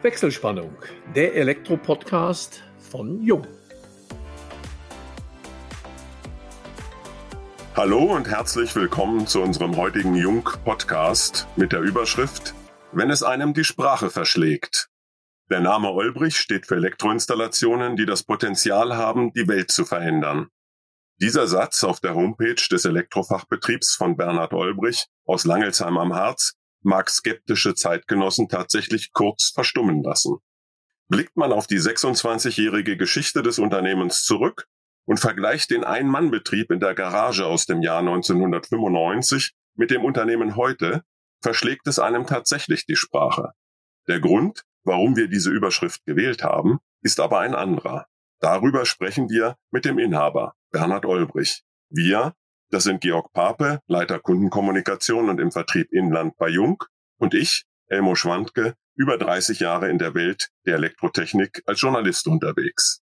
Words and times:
Wechselspannung, 0.00 0.76
der 1.16 1.34
Elektro-Podcast 1.34 2.62
von 2.78 3.20
Jung. 3.20 3.44
Hallo 7.74 8.14
und 8.14 8.28
herzlich 8.28 8.76
willkommen 8.76 9.26
zu 9.26 9.42
unserem 9.42 9.76
heutigen 9.76 10.14
Jung-Podcast 10.14 11.48
mit 11.56 11.72
der 11.72 11.80
Überschrift 11.80 12.54
Wenn 12.92 13.10
es 13.10 13.24
einem 13.24 13.54
die 13.54 13.64
Sprache 13.64 14.08
verschlägt. 14.08 14.88
Der 15.50 15.58
Name 15.58 15.90
Olbrich 15.90 16.38
steht 16.38 16.66
für 16.66 16.76
Elektroinstallationen, 16.76 17.96
die 17.96 18.06
das 18.06 18.22
Potenzial 18.22 18.96
haben, 18.96 19.32
die 19.32 19.48
Welt 19.48 19.72
zu 19.72 19.84
verändern. 19.84 20.46
Dieser 21.20 21.48
Satz 21.48 21.82
auf 21.82 21.98
der 21.98 22.14
Homepage 22.14 22.68
des 22.70 22.84
Elektrofachbetriebs 22.84 23.96
von 23.96 24.16
Bernhard 24.16 24.52
Olbrich 24.52 25.06
aus 25.26 25.44
Langelsheim 25.44 25.98
am 25.98 26.14
Harz 26.14 26.57
mag 26.82 27.10
skeptische 27.10 27.74
Zeitgenossen 27.74 28.48
tatsächlich 28.48 29.12
kurz 29.12 29.50
verstummen 29.50 30.02
lassen. 30.02 30.38
Blickt 31.08 31.36
man 31.36 31.52
auf 31.52 31.66
die 31.66 31.80
26-jährige 31.80 32.96
Geschichte 32.96 33.42
des 33.42 33.58
Unternehmens 33.58 34.24
zurück 34.24 34.66
und 35.06 35.18
vergleicht 35.18 35.70
den 35.70 35.84
Ein-Mann-Betrieb 35.84 36.70
in 36.70 36.80
der 36.80 36.94
Garage 36.94 37.46
aus 37.46 37.64
dem 37.64 37.80
Jahr 37.80 38.00
1995 38.00 39.54
mit 39.74 39.90
dem 39.90 40.04
Unternehmen 40.04 40.56
heute, 40.56 41.02
verschlägt 41.40 41.86
es 41.86 41.98
einem 41.98 42.26
tatsächlich 42.26 42.84
die 42.84 42.96
Sprache. 42.96 43.52
Der 44.06 44.20
Grund, 44.20 44.64
warum 44.84 45.16
wir 45.16 45.28
diese 45.28 45.50
Überschrift 45.50 46.04
gewählt 46.04 46.42
haben, 46.42 46.78
ist 47.02 47.20
aber 47.20 47.40
ein 47.40 47.54
anderer. 47.54 48.06
Darüber 48.40 48.84
sprechen 48.84 49.30
wir 49.30 49.56
mit 49.70 49.84
dem 49.84 49.98
Inhaber, 49.98 50.54
Bernhard 50.70 51.06
Olbrich. 51.06 51.62
Wir 51.88 52.34
das 52.70 52.84
sind 52.84 53.00
Georg 53.00 53.32
Pape, 53.32 53.80
Leiter 53.86 54.18
Kundenkommunikation 54.18 55.28
und 55.28 55.40
im 55.40 55.50
Vertrieb 55.50 55.92
Inland 55.92 56.36
bei 56.36 56.48
Jung 56.48 56.84
und 57.18 57.34
ich, 57.34 57.64
Elmo 57.86 58.14
Schwandke, 58.14 58.74
über 58.94 59.16
30 59.16 59.60
Jahre 59.60 59.88
in 59.88 59.98
der 59.98 60.14
Welt 60.14 60.50
der 60.66 60.74
Elektrotechnik 60.74 61.62
als 61.66 61.80
Journalist 61.80 62.26
unterwegs. 62.26 63.00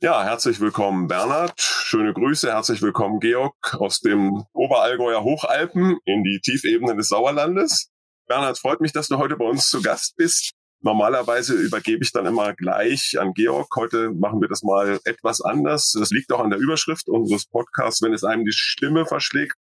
Ja, 0.00 0.24
herzlich 0.24 0.60
willkommen 0.60 1.08
Bernhard, 1.08 1.60
schöne 1.60 2.12
Grüße, 2.14 2.50
herzlich 2.50 2.80
willkommen 2.80 3.20
Georg 3.20 3.74
aus 3.74 4.00
dem 4.00 4.44
Oberallgäuer 4.52 5.22
Hochalpen 5.22 5.98
in 6.04 6.24
die 6.24 6.40
Tiefebenen 6.40 6.96
des 6.96 7.08
Sauerlandes. 7.08 7.90
Bernhard, 8.26 8.58
freut 8.58 8.80
mich, 8.80 8.92
dass 8.92 9.08
du 9.08 9.18
heute 9.18 9.36
bei 9.36 9.44
uns 9.44 9.68
zu 9.68 9.82
Gast 9.82 10.16
bist. 10.16 10.54
Normalerweise 10.84 11.54
übergebe 11.54 12.02
ich 12.02 12.10
dann 12.10 12.26
immer 12.26 12.54
gleich 12.54 13.16
an 13.18 13.34
Georg. 13.34 13.68
Heute 13.76 14.10
machen 14.10 14.40
wir 14.40 14.48
das 14.48 14.64
mal 14.64 14.98
etwas 15.04 15.40
anders. 15.40 15.92
Das 15.96 16.10
liegt 16.10 16.32
auch 16.32 16.40
an 16.40 16.50
der 16.50 16.58
Überschrift 16.58 17.08
unseres 17.08 17.46
Podcasts, 17.46 18.02
wenn 18.02 18.12
es 18.12 18.24
einem 18.24 18.44
die 18.44 18.52
Stimme 18.52 19.06
verschlägt. 19.06 19.54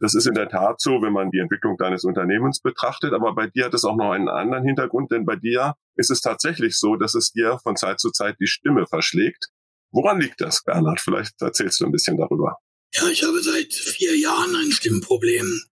Das 0.00 0.14
ist 0.14 0.28
in 0.28 0.34
der 0.34 0.48
Tat 0.48 0.80
so, 0.80 1.02
wenn 1.02 1.12
man 1.12 1.32
die 1.32 1.40
Entwicklung 1.40 1.76
deines 1.76 2.04
Unternehmens 2.04 2.60
betrachtet. 2.60 3.12
Aber 3.12 3.34
bei 3.34 3.48
dir 3.48 3.64
hat 3.64 3.74
es 3.74 3.84
auch 3.84 3.96
noch 3.96 4.12
einen 4.12 4.28
anderen 4.28 4.64
Hintergrund, 4.64 5.10
denn 5.10 5.24
bei 5.24 5.34
dir 5.34 5.74
ist 5.96 6.12
es 6.12 6.20
tatsächlich 6.20 6.78
so, 6.78 6.94
dass 6.94 7.16
es 7.16 7.32
dir 7.32 7.58
von 7.64 7.74
Zeit 7.74 7.98
zu 7.98 8.12
Zeit 8.12 8.36
die 8.38 8.46
Stimme 8.46 8.86
verschlägt. 8.86 9.48
Woran 9.90 10.20
liegt 10.20 10.40
das, 10.40 10.62
Bernhard? 10.62 11.00
Vielleicht 11.00 11.42
erzählst 11.42 11.80
du 11.80 11.86
ein 11.86 11.92
bisschen 11.92 12.16
darüber. 12.16 12.56
Ja, 12.94 13.08
ich 13.08 13.24
habe 13.24 13.42
seit 13.42 13.72
vier 13.74 14.16
Jahren 14.16 14.54
ein 14.54 14.70
Stimmproblem. 14.70 15.62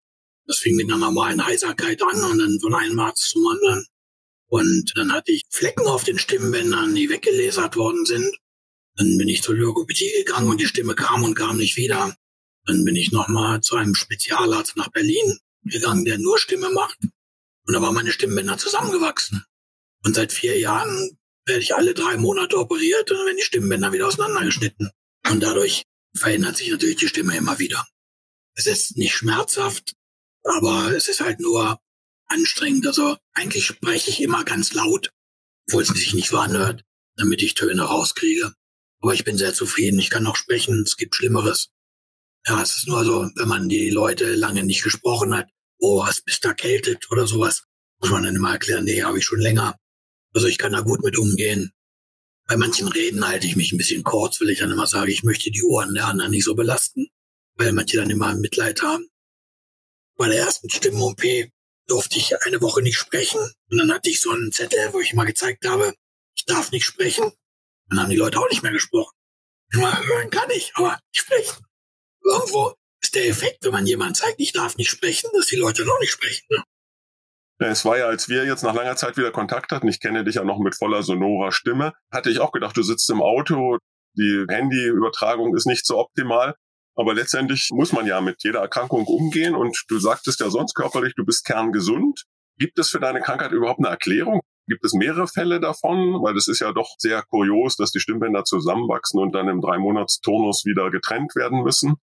Das 0.47 0.59
fing 0.59 0.75
mit 0.75 0.87
einer 0.87 0.99
normalen 0.99 1.45
Heiserkeit 1.47 2.03
an 2.03 2.23
und 2.25 2.39
dann 2.39 2.59
von 2.61 2.75
einem 2.75 2.99
Arzt 2.99 3.31
zum 3.31 3.47
anderen. 3.47 3.87
Und 4.49 4.93
dann 4.95 5.13
hatte 5.13 5.33
ich 5.33 5.43
Flecken 5.51 5.87
auf 5.87 6.05
den 6.05 6.19
Stimmbändern, 6.19 6.95
die 6.95 7.09
weggelesert 7.09 7.77
worden 7.77 8.07
sind. 8.07 8.37
Dann 8.97 9.19
bin 9.19 9.29
ich 9.29 9.43
zur 9.43 9.57
Logopädie 9.57 10.11
gegangen 10.19 10.49
und 10.49 10.61
die 10.61 10.67
Stimme 10.67 10.95
kam 10.95 11.25
und 11.25 11.35
kam 11.35 11.59
nicht 11.59 11.77
wieder. 11.77 12.17
Dann 12.65 12.85
bin 12.85 12.97
ich 12.97 13.13
nochmal 13.13 13.61
zu 13.61 13.77
einem 13.77 13.95
Spezialarzt 13.95 14.77
nach 14.77 14.91
Berlin 14.91 15.39
gegangen, 15.65 16.05
der 16.05 16.19
nur 16.19 16.39
Stimme 16.39 16.71
macht. 16.71 16.99
Und 17.03 17.75
da 17.75 17.83
waren 17.83 17.95
meine 17.95 18.13
Stimmbänder 18.13 18.59
zusammengewachsen. 18.59 19.45
Und 20.05 20.15
seit 20.15 20.33
vier 20.33 20.59
Jahren 20.59 21.19
werde 21.45 21.63
ich 21.63 21.75
alle 21.75 21.95
drei 21.95 22.17
Monate 22.17 22.59
operiert 22.59 23.11
und 23.11 23.17
dann 23.17 23.27
werden 23.27 23.37
die 23.37 23.45
Stimmbänder 23.45 23.93
wieder 23.93 24.07
auseinandergeschnitten. 24.07 24.91
Und 25.31 25.43
dadurch 25.43 25.83
verändert 26.15 26.57
sich 26.57 26.71
natürlich 26.71 26.97
die 26.97 27.09
Stimme 27.09 27.37
immer 27.37 27.59
wieder. 27.59 27.87
Es 28.55 28.67
ist 28.67 28.97
nicht 28.97 29.15
schmerzhaft, 29.15 29.95
aber 30.45 30.93
es 30.93 31.09
ist 31.09 31.21
halt 31.21 31.41
nur 31.41 31.79
anstrengend. 32.29 32.87
Also 32.87 33.17
eigentlich 33.35 33.67
spreche 33.67 34.11
ich 34.11 34.23
immer 34.23 34.45
ganz 34.45 34.73
laut, 34.73 35.11
obwohl 35.69 35.83
es 35.83 35.89
sich 35.89 36.15
nicht 36.15 36.29
so 36.29 36.39
anhört, 36.39 36.83
damit 37.17 37.43
ich 37.43 37.55
Töne 37.55 37.83
rauskriege. 37.83 38.53
Aber 39.01 39.15
ich 39.15 39.25
bin 39.25 39.39
sehr 39.39 39.55
zufrieden. 39.55 39.99
Ich 39.99 40.11
kann 40.11 40.23
noch 40.23 40.37
sprechen. 40.37 40.83
Es 40.83 40.97
gibt 40.97 41.15
Schlimmeres. 41.15 41.71
Ja, 42.47 42.63
es 42.63 42.77
ist 42.77 42.89
nur 42.89 43.05
so, 43.05 43.29
wenn 43.35 43.49
man 43.49 43.69
die 43.69 43.91
Leute 43.91 44.35
lange 44.35 44.63
nicht 44.63 44.83
gesprochen 44.85 45.35
hat, 45.35 45.49
oh, 45.79 46.07
hast 46.07 46.25
bist 46.25 46.45
du 46.45 46.49
erkältet 46.49 47.11
oder 47.11 47.27
sowas, 47.27 47.65
muss 48.01 48.11
man 48.11 48.23
dann 48.23 48.37
immer 48.37 48.53
erklären, 48.53 48.85
nee, 48.85 49.03
habe 49.03 49.19
ich 49.19 49.25
schon 49.25 49.41
länger. 49.41 49.77
Also 50.33 50.47
ich 50.47 50.59
kann 50.59 50.73
da 50.73 50.81
gut 50.81 51.03
mit 51.03 51.19
umgehen. 51.19 51.73
Bei 52.47 52.57
manchen 52.57 52.87
Reden 52.87 53.27
halte 53.27 53.47
ich 53.47 53.57
mich 53.57 53.73
ein 53.73 53.79
bisschen 53.79 54.05
kurz, 54.05 54.41
weil 54.41 54.51
ich 54.51 54.61
dann 54.61 54.71
immer 54.71 54.87
sage, 54.87 55.11
ich 55.11 55.25
möchte 55.25 55.51
die 55.51 55.65
Ohren 55.65 55.95
der 55.95 56.07
anderen 56.07 56.31
nicht 56.31 56.45
so 56.45 56.55
belasten, 56.55 57.09
weil 57.57 57.73
manche 57.73 57.97
dann 57.97 58.11
immer 58.11 58.35
Mitleid 58.37 58.83
haben. 58.83 59.09
Bei 60.17 60.29
der 60.29 60.39
ersten 60.39 60.71
Stimmen-OP 60.71 61.23
durfte 61.87 62.19
ich 62.19 62.43
eine 62.45 62.61
Woche 62.61 62.83
nicht 62.83 62.99
sprechen. 62.99 63.41
Und 63.71 63.79
dann 63.79 63.93
hatte 63.93 64.11
ich 64.11 64.21
so 64.21 64.31
einen 64.31 64.53
Zettel, 64.53 64.93
wo 64.93 65.01
ich 65.01 65.15
mal 65.15 65.25
gezeigt 65.25 65.67
habe, 65.67 65.95
ich 66.37 66.45
darf 66.45 66.71
nicht 66.73 66.85
sprechen. 66.85 67.33
Dann 67.89 68.01
haben 68.01 68.11
die 68.11 68.17
Leute 68.17 68.39
auch 68.39 68.49
nicht 68.51 68.63
mehr 68.63 68.73
gesprochen. 68.73 69.17
Mal 69.73 70.07
hören 70.07 70.31
kann 70.31 70.51
ich, 70.51 70.73
aber 70.75 70.99
nicht 71.13 71.23
sprechen. 71.23 71.65
Irgendwo 72.23 72.75
ist 73.03 73.15
der 73.15 73.29
Effekt, 73.29 73.65
wenn 73.65 73.73
man 73.73 73.87
jemand 73.87 74.17
zeigt, 74.17 74.41
ich 74.41 74.53
darf 74.53 74.77
nicht 74.77 74.91
sprechen, 74.91 75.31
dass 75.33 75.47
die 75.47 75.57
Leute 75.57 75.85
noch 75.85 75.99
nicht 76.01 76.13
sprechen. 76.13 76.45
Ne? 76.51 76.65
Es 77.59 77.85
war 77.85 77.97
ja, 77.97 78.07
als 78.07 78.29
wir 78.29 78.45
jetzt 78.45 78.63
nach 78.63 78.75
langer 78.75 78.97
Zeit 78.97 79.17
wieder 79.17 79.31
Kontakt 79.31 79.73
hatten, 79.73 79.89
ich 79.89 80.01
kenne 80.01 80.25
dich 80.25 80.35
ja 80.35 80.45
noch 80.45 80.59
mit 80.59 80.77
voller 80.77 81.03
sonorer 81.03 81.53
Stimme, 81.53 81.95
hatte 82.13 82.31
ich 82.31 82.41
auch 82.41 82.53
gedacht, 82.53 82.77
du 82.77 82.83
sitzt 82.83 83.09
im 83.11 83.23
Auto, 83.23 83.79
die 84.15 84.45
Handyübertragung 84.49 85.55
ist 85.57 85.67
nicht 85.67 85.87
so 85.87 85.99
optimal. 85.99 86.55
Aber 86.97 87.15
letztendlich 87.15 87.69
muss 87.73 87.93
man 87.93 88.07
ja 88.07 88.21
mit 88.21 88.43
jeder 88.43 88.61
Erkrankung 88.61 89.05
umgehen 89.07 89.55
und 89.55 89.85
du 89.89 89.99
sagtest 89.99 90.41
ja 90.41 90.49
sonst 90.49 90.75
körperlich, 90.75 91.15
du 91.15 91.25
bist 91.25 91.45
kerngesund. 91.45 92.25
Gibt 92.59 92.79
es 92.79 92.89
für 92.89 93.01
deine 93.01 93.21
Krankheit 93.21 93.53
überhaupt 93.53 93.81
eine 93.81 93.89
Erklärung? 93.89 94.41
Gibt 94.67 94.85
es 94.85 94.95
mehrere 94.95 95.29
Fälle 95.29 95.61
davon? 95.61 96.23
Weil 96.23 96.35
das 96.35 96.49
ist 96.49 96.61
ja 96.61 96.73
doch 96.73 96.89
sehr 96.99 97.23
kurios, 97.23 97.77
dass 97.77 97.93
die 97.93 98.01
Stimmbänder 98.01 98.45
zusammenwachsen 98.45 99.21
und 99.21 99.33
dann 99.33 99.49
im 99.49 99.61
Drei-Monats-Turnus 99.61 100.65
wieder 100.65 100.91
getrennt 100.91 101.37
werden 101.37 101.63
müssen. 101.63 101.97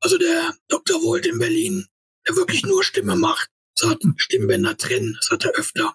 Also 0.00 0.18
der 0.18 0.54
Dr. 0.68 1.02
Wolt 1.02 1.26
in 1.26 1.38
Berlin, 1.38 1.86
der 2.28 2.36
wirklich 2.36 2.64
nur 2.64 2.84
Stimme 2.84 3.16
macht, 3.16 3.48
sagt 3.74 4.04
Stimmbänder 4.16 4.76
trennen, 4.76 5.16
das 5.18 5.30
hat 5.30 5.44
er 5.44 5.52
öfter. 5.52 5.94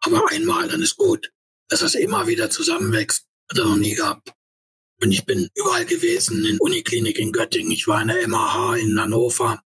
Aber 0.00 0.30
einmal, 0.30 0.68
dann 0.68 0.82
ist 0.82 0.96
gut. 0.96 1.30
Dass 1.68 1.80
das 1.80 1.94
immer 1.94 2.26
wieder 2.26 2.50
zusammenwächst, 2.50 3.26
hat 3.48 3.58
er 3.58 3.64
noch 3.64 3.76
nie 3.76 3.94
gehabt. 3.94 4.32
Und 5.02 5.12
ich 5.12 5.24
bin 5.24 5.48
überall 5.54 5.86
gewesen, 5.86 6.44
in 6.44 6.58
Uniklinik 6.58 7.18
in 7.18 7.32
Göttingen, 7.32 7.72
ich 7.72 7.88
war 7.88 8.02
in 8.02 8.08
der 8.08 8.28
MAH 8.28 8.76
in 8.76 9.00
Hannover. 9.00 9.62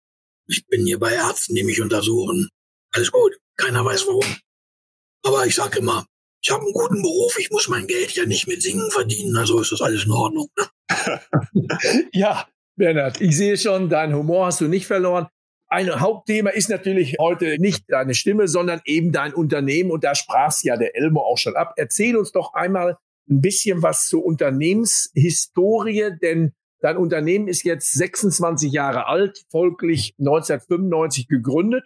Ich 0.48 0.66
bin 0.66 0.86
hier 0.86 1.00
bei 1.00 1.14
Ärzten, 1.14 1.54
die 1.54 1.64
mich 1.64 1.82
untersuchen. 1.82 2.50
Alles 2.92 3.12
gut, 3.12 3.38
keiner 3.56 3.86
weiß 3.86 4.08
warum. 4.08 4.26
Aber 5.24 5.46
ich 5.46 5.54
sage 5.54 5.80
immer, 5.80 6.06
ich 6.42 6.50
habe 6.50 6.64
einen 6.64 6.74
guten 6.74 7.02
Beruf, 7.02 7.38
ich 7.38 7.52
muss 7.52 7.68
mein 7.68 7.86
Geld 7.86 8.14
ja 8.14 8.26
nicht 8.26 8.48
mit 8.48 8.64
Singen 8.64 8.90
verdienen, 8.90 9.36
also 9.38 9.60
ist 9.60 9.72
das 9.72 9.82
alles 9.82 10.06
in 10.06 10.12
Ordnung. 10.12 10.50
Ne? 10.58 11.22
ja, 12.14 12.48
Bernhard, 12.76 13.22
ich 13.22 13.38
sehe 13.38 13.58
schon, 13.58 13.90
deinen 13.90 14.16
Humor 14.16 14.48
hast 14.48 14.62
du 14.62 14.68
nicht 14.68 14.88
verloren. 14.88 15.28
Ein 15.68 16.00
Hauptthema 16.00 16.50
ist 16.50 16.70
natürlich 16.70 17.18
heute 17.20 17.60
nicht 17.60 17.84
deine 17.90 18.16
Stimme, 18.16 18.48
sondern 18.48 18.82
eben 18.86 19.12
dein 19.12 19.36
Unternehmen. 19.36 19.92
Und 19.92 20.04
da 20.04 20.16
sprach's 20.16 20.64
ja 20.64 20.78
der 20.78 20.96
Elmo 20.96 21.22
auch 21.22 21.38
schon 21.38 21.56
ab. 21.56 21.74
Erzähl 21.78 22.18
uns 22.18 22.32
doch 22.32 22.56
einmal, 22.56 22.98
ein 23.30 23.42
bisschen 23.42 23.84
was 23.84 24.08
zur 24.08 24.26
Unternehmenshistorie, 24.26 26.18
denn 26.22 26.54
dein 26.82 26.98
Unternehmen 26.98 27.48
ist 27.48 27.64
jetzt 27.64 27.94
26 27.94 28.72
Jahre 28.72 29.08
alt, 29.08 29.44
folglich 29.50 30.16
1995 30.20 31.28
gegründet. 31.28 31.84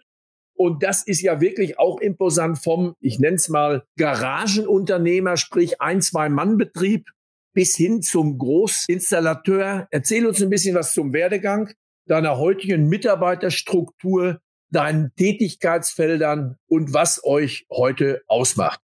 Und 0.56 0.82
das 0.82 1.04
ist 1.04 1.20
ja 1.20 1.40
wirklich 1.40 1.78
auch 1.78 2.00
imposant 2.00 2.62
vom, 2.62 2.94
ich 3.00 3.18
nenne 3.18 3.36
es 3.36 3.48
mal, 3.48 3.84
Garagenunternehmer, 3.98 5.36
sprich 5.36 5.80
ein, 5.80 6.00
zwei 6.00 6.28
Mann-Betrieb 6.28 7.08
bis 7.54 7.76
hin 7.76 8.02
zum 8.02 8.38
Großinstallateur. 8.38 9.88
Erzähl 9.90 10.26
uns 10.26 10.42
ein 10.42 10.50
bisschen 10.50 10.74
was 10.74 10.92
zum 10.92 11.12
Werdegang 11.12 11.70
deiner 12.06 12.38
heutigen 12.38 12.88
Mitarbeiterstruktur, 12.88 14.40
deinen 14.70 15.12
Tätigkeitsfeldern 15.16 16.56
und 16.68 16.92
was 16.92 17.24
euch 17.24 17.66
heute 17.70 18.22
ausmacht. 18.26 18.83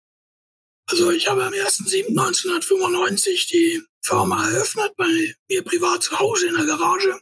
Also 0.90 1.12
ich 1.12 1.28
habe 1.28 1.44
am 1.44 1.52
1.7.1995 1.54 3.50
die 3.50 3.84
Firma 4.02 4.50
eröffnet, 4.50 4.96
bei 4.96 5.36
mir 5.50 5.62
privat 5.64 6.04
zu 6.04 6.18
Hause 6.18 6.48
in 6.48 6.56
der 6.56 6.66
Garage. 6.66 7.20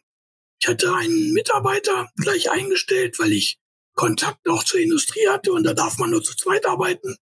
Ich 0.62 0.67
hatte 0.67 0.94
einen 0.94 1.33
Mitarbeiter 1.33 2.09
gleich 2.17 2.51
eingestellt, 2.51 3.17
weil 3.17 3.33
ich 3.33 3.57
Kontakt 3.95 4.47
auch 4.47 4.63
zur 4.63 4.79
Industrie 4.79 5.27
hatte 5.27 5.51
und 5.51 5.63
da 5.63 5.73
darf 5.73 5.97
man 5.97 6.12
nur 6.12 6.21
zu 6.23 6.35
zweit 6.35 6.67
arbeiten. 6.67 7.17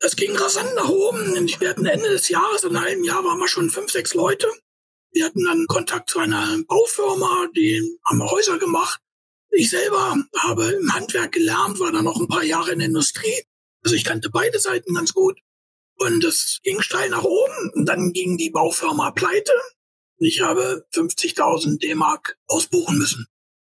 Das 0.00 0.16
ging 0.16 0.34
rasant 0.36 0.74
nach 0.74 0.88
oben 0.88 1.34
wir 1.60 1.68
hatten 1.68 1.86
Ende 1.86 2.08
des 2.08 2.28
Jahres, 2.28 2.64
in 2.64 2.76
einem 2.76 3.04
Jahr 3.04 3.22
waren 3.22 3.38
wir 3.38 3.48
schon 3.48 3.70
fünf, 3.70 3.92
sechs 3.92 4.14
Leute. 4.14 4.48
Wir 5.12 5.26
hatten 5.26 5.44
dann 5.44 5.66
Kontakt 5.66 6.10
zu 6.10 6.18
einer 6.18 6.58
Baufirma, 6.66 7.48
die 7.54 7.98
haben 8.04 8.28
Häuser 8.28 8.58
gemacht. 8.58 9.00
Ich 9.50 9.70
selber 9.70 10.16
habe 10.38 10.72
im 10.72 10.92
Handwerk 10.94 11.32
gelernt, 11.32 11.78
war 11.80 11.92
dann 11.92 12.04
noch 12.04 12.18
ein 12.18 12.28
paar 12.28 12.44
Jahre 12.44 12.72
in 12.72 12.78
der 12.78 12.88
Industrie 12.88 13.44
Also 13.84 13.94
ich 13.94 14.04
kannte 14.04 14.30
beide 14.30 14.58
Seiten 14.58 14.94
ganz 14.94 15.12
gut. 15.12 15.38
Und 16.00 16.24
es 16.24 16.60
ging 16.62 16.80
steil 16.80 17.10
nach 17.10 17.24
oben. 17.24 17.70
Und 17.74 17.84
dann 17.86 18.12
ging 18.12 18.38
die 18.38 18.50
Baufirma 18.50 19.10
pleite. 19.10 19.52
Und 20.18 20.26
ich 20.26 20.40
habe 20.40 20.86
50.000 20.94 21.78
D-Mark 21.78 22.38
ausbuchen 22.46 22.96
müssen. 22.96 23.26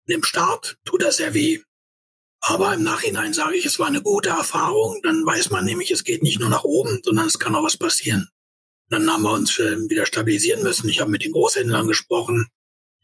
Im 0.07 0.23
Start 0.23 0.77
tut 0.83 1.03
das 1.03 1.17
sehr 1.17 1.33
weh. 1.33 1.61
Aber 2.41 2.73
im 2.73 2.83
Nachhinein 2.83 3.33
sage 3.33 3.55
ich, 3.55 3.65
es 3.65 3.79
war 3.79 3.87
eine 3.87 4.01
gute 4.01 4.29
Erfahrung. 4.29 4.99
Dann 5.03 5.25
weiß 5.25 5.51
man 5.51 5.63
nämlich, 5.63 5.89
es 5.91 6.03
geht 6.03 6.21
nicht 6.21 6.39
nur 6.39 6.49
nach 6.49 6.65
oben, 6.65 6.99
sondern 7.03 7.27
es 7.27 7.39
kann 7.39 7.55
auch 7.55 7.63
was 7.63 7.77
passieren. 7.77 8.29
Dann 8.89 9.09
haben 9.09 9.23
wir 9.23 9.31
uns 9.31 9.57
äh, 9.59 9.89
wieder 9.89 10.05
stabilisieren 10.05 10.63
müssen. 10.63 10.89
Ich 10.89 10.99
habe 10.99 11.11
mit 11.11 11.23
den 11.23 11.31
Großhändlern 11.31 11.87
gesprochen. 11.87 12.47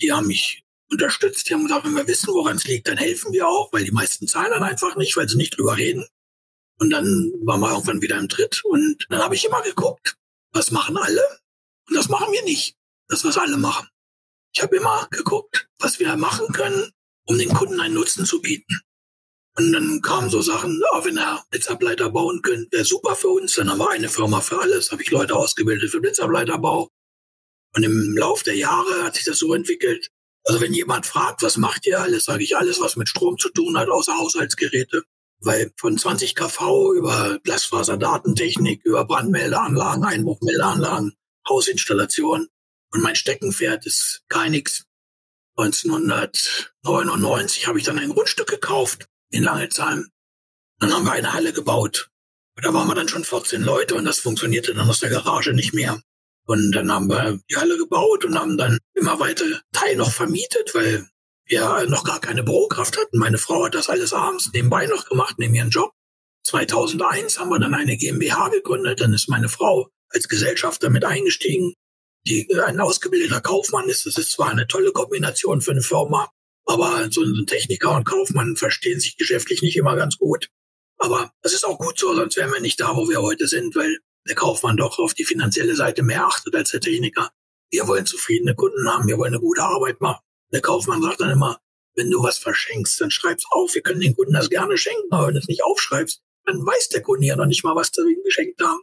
Die 0.02 0.12
haben 0.12 0.28
mich 0.28 0.64
unterstützt. 0.92 1.50
Die 1.50 1.54
haben 1.54 1.64
gesagt, 1.64 1.86
wenn 1.86 1.96
wir 1.96 2.08
wissen, 2.08 2.34
woran 2.34 2.58
es 2.58 2.68
liegt, 2.68 2.90
dann 2.90 2.98
helfen 2.98 3.31
wir 3.31 3.48
auch, 3.48 3.72
weil 3.72 3.86
die 3.86 3.92
meisten 3.92 4.28
zahlen 4.28 4.52
dann 4.52 4.64
einfach 4.64 4.98
nicht, 4.98 5.16
weil 5.16 5.30
sie 5.30 5.38
nicht 5.38 5.58
drüber 5.58 5.78
reden. 5.78 6.06
Und 6.83 6.89
dann 6.89 7.31
waren 7.44 7.62
wir 7.62 7.71
irgendwann 7.71 8.01
wieder 8.01 8.18
im 8.18 8.27
Tritt 8.27 8.62
und 8.65 9.06
dann 9.07 9.21
habe 9.21 9.35
ich 9.35 9.45
immer 9.45 9.62
geguckt, 9.62 10.18
was 10.51 10.69
machen 10.71 10.97
alle 10.97 11.24
und 11.88 11.95
das 11.95 12.09
machen 12.09 12.33
wir 12.33 12.44
nicht. 12.44 12.75
Das, 13.07 13.24
was 13.24 13.38
alle 13.38 13.56
machen. 13.56 13.88
Ich 14.53 14.62
habe 14.62 14.75
immer 14.75 15.07
geguckt, 15.09 15.69
was 15.80 16.00
wir 16.00 16.13
machen 16.18 16.51
können, 16.51 16.91
um 17.25 17.38
den 17.38 17.53
Kunden 17.53 17.80
einen 17.80 17.94
Nutzen 17.94 18.25
zu 18.25 18.41
bieten. 18.41 18.81
Und 19.56 19.71
dann 19.71 20.01
kamen 20.01 20.30
so 20.30 20.41
Sachen, 20.41 20.83
oh, 20.91 21.06
wenn 21.06 21.15
er 21.15 21.45
Blitzableiter 21.51 22.09
bauen 22.09 22.41
könnte, 22.41 22.68
wäre 22.74 22.83
super 22.83 23.15
für 23.15 23.30
uns. 23.30 23.56
Dann 23.56 23.69
haben 23.69 23.77
wir 23.77 23.89
eine 23.89 24.09
Firma 24.09 24.41
für 24.41 24.59
alles, 24.59 24.91
habe 24.91 25.03
ich 25.03 25.09
Leute 25.09 25.38
ausgebildet 25.38 25.89
für 25.89 26.01
Blitzableiterbau. 26.01 26.89
Und 27.77 27.83
im 27.83 28.18
Lauf 28.18 28.44
der 28.44 28.57
Jahre 28.57 29.03
hat 29.03 29.15
sich 29.15 29.24
das 29.24 29.38
so 29.38 29.53
entwickelt. 29.53 30.09
Also 30.44 30.59
wenn 30.59 30.74
jemand 30.74 31.06
fragt, 31.06 31.44
was 31.44 31.56
macht 31.56 31.85
ihr 31.85 32.01
alles, 32.01 32.25
sage 32.25 32.44
ich 32.44 32.57
alles, 32.57 32.81
was 32.81 32.97
mit 32.97 33.07
Strom 33.07 33.38
zu 33.38 33.47
tun 33.47 33.77
hat, 33.77 33.88
außer 33.88 34.18
Haushaltsgeräte 34.18 35.06
weil 35.44 35.72
von 35.78 35.98
20 35.98 36.36
kV 36.36 36.94
über 36.94 37.40
Glasfaserdatentechnik, 37.44 38.84
über 38.84 39.06
Brandmeldeanlagen, 39.06 40.04
Einbruchmeldeanlagen, 40.04 41.13
Hausinstallation 41.48 42.50
und 42.92 43.01
mein 43.01 43.16
Steckenpferd 43.16 43.86
ist 43.86 44.24
gar 44.30 44.50
nichts. 44.50 44.84
1999 45.57 47.68
habe 47.68 47.80
ich 47.80 47.86
dann 47.86 48.00
ein 48.00 48.10
Grundstück 48.10 48.48
gekauft 48.48 49.07
in 49.30 49.44
Langelsheim. 49.44 50.10
Dann 50.80 50.94
haben 50.94 51.06
wir 51.06 51.12
eine 51.12 51.34
Halle 51.34 51.54
gebaut. 51.54 52.10
Da 52.56 52.74
waren 52.74 52.88
wir 52.88 52.95
dann 52.95 53.07
schon 53.07 53.24
14 53.24 53.62
Leute 53.62 53.94
und 53.95 54.06
das 54.06 54.19
funktionierte 54.19 54.74
dann 54.74 54.90
aus 54.90 55.00
der 55.00 55.10
Garage 55.10 55.54
nicht 55.54 55.74
mehr. 55.74 56.01
Und 56.45 56.74
dann 56.74 56.92
haben 56.92 57.07
wir 57.07 57.40
die 57.50 57.56
Halle 57.56 57.78
gebaut 57.78 58.25
und 58.25 58.38
haben 58.38 58.57
dann 58.57 58.78
immer 58.94 59.18
weiter 59.19 59.45
Teil 59.72 59.95
noch 59.95 60.12
vermietet, 60.12 60.75
weil 60.75 61.07
wir 61.45 61.86
noch 61.88 62.04
gar 62.04 62.19
keine 62.19 62.44
Bürokraft 62.44 62.98
hatten. 62.98 63.18
Meine 63.18 63.38
Frau 63.38 63.66
hat 63.66 63.75
das 63.75 63.90
alles 63.90 64.13
abends 64.13 64.50
nebenbei 64.54 64.86
noch 64.86 65.06
gemacht, 65.06 65.36
neben 65.38 65.56
ihren 65.56 65.69
Job. 65.69 65.92
2001 66.45 67.40
haben 67.40 67.50
wir 67.50 67.60
dann 67.60 67.74
eine 67.74 67.98
GmbH 67.98 68.50
gegründet. 68.50 69.01
Dann 69.01 69.13
ist 69.13 69.30
meine 69.30 69.50
Frau 69.50 69.90
als 70.10 70.28
Gesellschafter 70.28 70.90
mit 70.90 71.06
eingestiegen, 71.06 71.74
die 72.25 72.48
ein 72.66 72.80
ausgebildeter 72.80 73.42
Kaufmann 73.42 73.90
ist. 73.90 74.06
Das 74.06 74.18
ist 74.18 74.31
zwar 74.31 74.50
eine 74.50 74.68
tolle 74.68 74.92
Kombination 74.92 75.62
für 75.62 75.72
eine 75.72 75.81
Firma, 75.81 76.30
aber 76.66 77.10
so 77.12 77.22
ein 77.22 77.45
Techniker 77.45 77.95
und 77.95 78.06
Kaufmann 78.06 78.56
verstehen 78.56 79.00
sich 79.00 79.18
geschäftlich 79.18 79.62
nicht 79.62 79.78
immer 79.78 79.95
ganz 79.95 80.18
gut. 80.18 80.50
Aber 80.98 81.31
das 81.42 81.54
ist 81.54 81.66
auch 81.66 81.78
gut 81.78 82.00
so, 82.00 82.16
sonst 82.16 82.38
wären 82.38 82.54
wir 82.54 82.62
nicht 82.62 82.80
da, 82.80 82.95
wo 82.95 83.10
wir 83.10 83.22
heute 83.22 83.48
sind, 83.48 83.75
weil 83.75 83.98
der 84.28 84.36
Kaufmann 84.36 84.78
doch 84.78 85.00
auf 85.00 85.13
die 85.13 85.25
finanzielle 85.25 85.75
Seite 85.75 86.04
mehr 86.04 86.25
achtet 86.25 86.56
als 86.56 86.72
der 86.72 86.80
Techniker. 86.80 87.31
Wir 87.72 87.88
wollen 87.88 88.06
zufriedene 88.06 88.56
Kunden 88.56 88.88
haben, 88.90 89.07
wir 89.07 89.18
wollen 89.18 89.34
eine 89.34 89.42
gute 89.42 89.63
Arbeit 89.63 90.00
machen. 90.00 90.22
Der 90.54 90.62
Kaufmann 90.62 91.02
sagt 91.02 91.20
dann 91.20 91.32
immer, 91.32 91.60
wenn 91.96 92.10
du 92.10 92.22
was 92.22 92.38
verschenkst, 92.38 93.02
dann 93.02 93.12
schreib's 93.12 93.46
auf. 93.52 93.74
Wir 93.74 93.82
können 93.82 94.02
den 94.02 94.16
Kunden 94.16 94.34
das 94.34 94.50
gerne 94.50 94.78
schenken, 94.78 95.12
aber 95.12 95.28
wenn 95.28 95.34
du 95.34 95.40
es 95.40 95.48
nicht 95.48 95.64
aufschreibst, 95.64 96.22
dann 96.46 96.66
weiß 96.66 96.90
der 96.90 97.02
Kunde 97.02 97.26
ja 97.26 97.36
noch 97.36 97.46
nicht 97.46 97.64
mal, 97.64 97.76
was 97.76 97.92
wir 97.96 98.06
ihm 98.06 98.24
geschenkt 98.24 98.62
haben. 98.62 98.82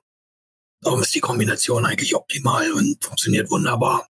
Darum 0.82 1.02
ist 1.02 1.14
die 1.14 1.20
Kombination 1.20 1.84
eigentlich 1.84 2.14
optimal 2.14 2.72
und 2.72 3.04
funktioniert 3.04 3.50
wunderbar. 3.50 4.08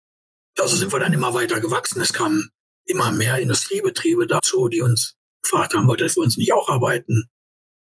Also 0.58 0.76
sind 0.76 0.92
wir 0.92 1.00
dann 1.00 1.14
immer 1.14 1.34
weiter 1.34 1.60
gewachsen. 1.60 2.02
Es 2.02 2.14
kamen 2.14 2.50
immer 2.86 3.12
mehr 3.12 3.38
Industriebetriebe 3.40 4.26
dazu, 4.28 4.68
die 4.68 4.82
uns 4.82 5.16
gefragt 5.44 5.74
haben, 5.74 5.88
dass 5.98 6.16
wir 6.16 6.24
uns 6.24 6.38
nicht 6.38 6.54
auch 6.54 6.70
arbeiten. 6.70 7.30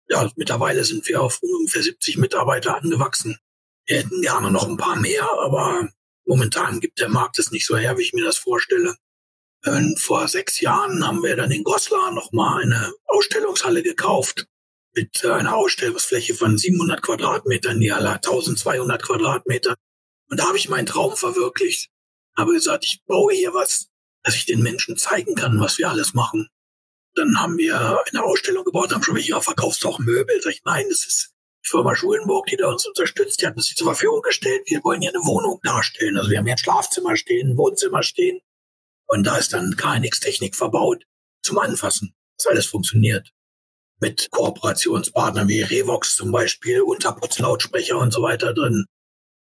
Ja, 0.10 0.30
mittlerweile 0.36 0.84
sind 0.84 1.08
wir 1.08 1.22
auf 1.22 1.40
ungefähr 1.42 1.81
70 1.81 2.18
Mitarbeiter 2.18 2.75
angewachsen. 2.75 3.38
Wir 3.86 4.00
hätten 4.00 4.22
gerne 4.22 4.52
noch 4.52 4.68
ein 4.68 4.78
paar 4.78 5.00
mehr, 5.00 5.28
aber 5.40 5.90
momentan 6.25 6.80
gibt 6.80 7.00
der 7.00 7.10
Markt 7.10 7.40
es 7.40 7.52
nicht 7.52 7.66
so 7.66 7.78
her, 7.78 7.98
wie 7.98 8.04
ich 8.04 8.14
mir 8.14 8.25
das 8.25 8.38
vorstelle. 8.38 8.96
Und 9.65 10.00
vor 10.00 10.27
sechs 10.27 10.60
Jahren 10.60 11.06
haben 11.07 11.24
wir 11.24 11.36
dann 11.36 11.51
in 11.51 11.63
Goslar 11.63 12.12
nochmal 12.12 12.63
eine 12.63 12.94
Ausstellungshalle 13.06 13.81
gekauft 13.81 14.45
mit 14.94 15.25
einer 15.25 15.56
Ausstellungsfläche 15.56 16.36
von 16.36 16.57
700 16.57 17.01
Quadratmetern, 17.01 17.80
die 17.80 17.94
Halle 17.94 18.12
1200 18.12 19.01
Quadratmeter. 19.01 19.75
Und 20.30 20.39
da 20.39 20.48
habe 20.48 20.57
ich 20.57 20.69
meinen 20.69 20.86
Traum 20.86 21.15
verwirklicht. 21.15 21.89
Habe 22.36 22.54
gesagt, 22.54 22.83
ich 22.83 23.04
baue 23.06 23.33
hier 23.33 23.54
was, 23.54 23.88
dass 24.24 24.36
ich 24.36 24.45
den 24.45 24.62
Menschen 24.62 24.98
zeigen 24.98 25.36
kann, 25.36 25.60
was 25.60 25.77
wir 25.77 25.89
alles 25.89 26.13
machen. 26.13 26.50
Dann 27.15 27.39
haben 27.39 27.57
wir 27.57 28.04
eine 28.12 28.24
Ausstellung 28.24 28.65
gebaut, 28.65 28.92
haben 28.92 29.04
schon 29.04 29.15
welche, 29.15 29.39
verkaufst 29.39 29.83
du 29.83 29.89
auch 29.89 30.00
Möbel? 30.00 30.42
Sag 30.42 30.54
ich, 30.54 30.63
nein, 30.65 30.86
das 30.89 31.06
ist 31.06 31.33
die 31.63 31.69
Firma 31.69 31.95
Schulenburg, 31.95 32.48
die 32.48 32.57
da 32.57 32.69
uns 32.69 32.86
unterstützt, 32.86 33.42
die 33.42 33.48
hat 33.48 33.56
uns 33.56 33.68
die 33.68 33.75
zur 33.75 33.88
Verfügung 33.88 34.21
gestellt. 34.21 34.63
Wir 34.65 34.83
wollen 34.83 35.01
hier 35.01 35.12
eine 35.12 35.25
Wohnung 35.25 35.60
darstellen. 35.63 36.18
Also 36.18 36.31
wir 36.31 36.39
haben 36.39 36.45
hier 36.45 36.56
ein 36.56 36.57
Schlafzimmer 36.57 37.15
stehen, 37.15 37.51
ein 37.51 37.57
Wohnzimmer 37.57 38.04
stehen. 38.04 38.42
Und 39.13 39.25
da 39.25 39.38
ist 39.38 39.54
dann 39.54 39.77
KNX-Technik 39.77 40.56
verbaut 40.56 41.04
zum 41.44 41.60
Anfassen. 41.60 42.15
Das 42.36 42.48
alles 42.48 42.65
funktioniert. 42.65 43.30
Mit 44.00 44.31
Kooperationspartnern 44.31 45.48
wie 45.48 45.62
Revox 45.62 46.15
zum 46.15 46.31
Beispiel, 46.31 46.81
Unterputzlautsprecher 46.81 48.00
und 48.00 48.12
so 48.12 48.24
weiter 48.24 48.56
drin. 48.56 48.86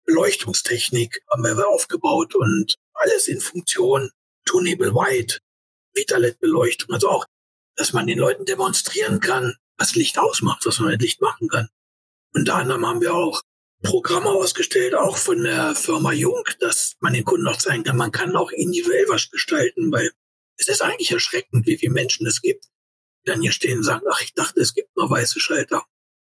Beleuchtungstechnik 0.06 1.22
haben 1.31 1.44
wir 1.44 1.69
aufgebaut 1.69 2.34
und 2.34 2.75
alles 2.94 3.28
in 3.28 3.40
Funktion. 3.40 4.11
Tunable 4.44 4.93
White, 4.93 5.38
Vitalet-Beleuchtung. 5.94 6.93
Also 6.93 7.08
auch, 7.08 7.26
dass 7.76 7.93
man 7.93 8.08
den 8.08 8.19
Leuten 8.19 8.46
demonstrieren 8.46 9.20
kann, 9.20 9.55
was 9.78 9.94
Licht 9.94 10.19
ausmacht, 10.19 10.67
was 10.67 10.81
man 10.81 10.90
mit 10.90 11.00
Licht 11.00 11.20
machen 11.20 11.46
kann. 11.46 11.69
Unter 12.34 12.56
anderem 12.56 12.84
haben 12.84 13.00
wir 13.00 13.14
auch 13.14 13.40
Programme 13.82 14.29
ausgestellt, 14.29 14.94
auch 14.94 15.17
von 15.17 15.43
der 15.43 15.75
Firma 15.75 16.12
Jung, 16.12 16.44
dass 16.59 16.97
man 17.00 17.15
den 17.15 17.25
Kunden 17.25 17.49
auch 17.49 17.56
zeigen 17.56 17.85
kann, 17.85 17.97
man 17.97 18.12
kann 18.12 18.37
auch 18.37 18.50
individuell 18.50 19.06
was 19.09 19.31
gestalten, 19.31 19.91
weil 19.91 20.11
es 20.56 20.69
ist 20.69 20.82
eigentlich 20.82 21.11
erschreckend, 21.11 21.67
wie 21.67 21.79
viele 21.79 21.93
Menschen 21.93 22.27
es 22.27 22.43
gibt, 22.43 22.65
die 22.65 23.31
dann 23.31 23.41
hier 23.41 23.53
stehen 23.53 23.79
und 23.79 23.85
sagen, 23.85 24.05
ach, 24.11 24.21
ich 24.21 24.35
dachte, 24.35 24.61
es 24.61 24.75
gibt 24.75 24.94
nur 24.97 25.09
weiße 25.09 25.41
Schalter. 25.41 25.85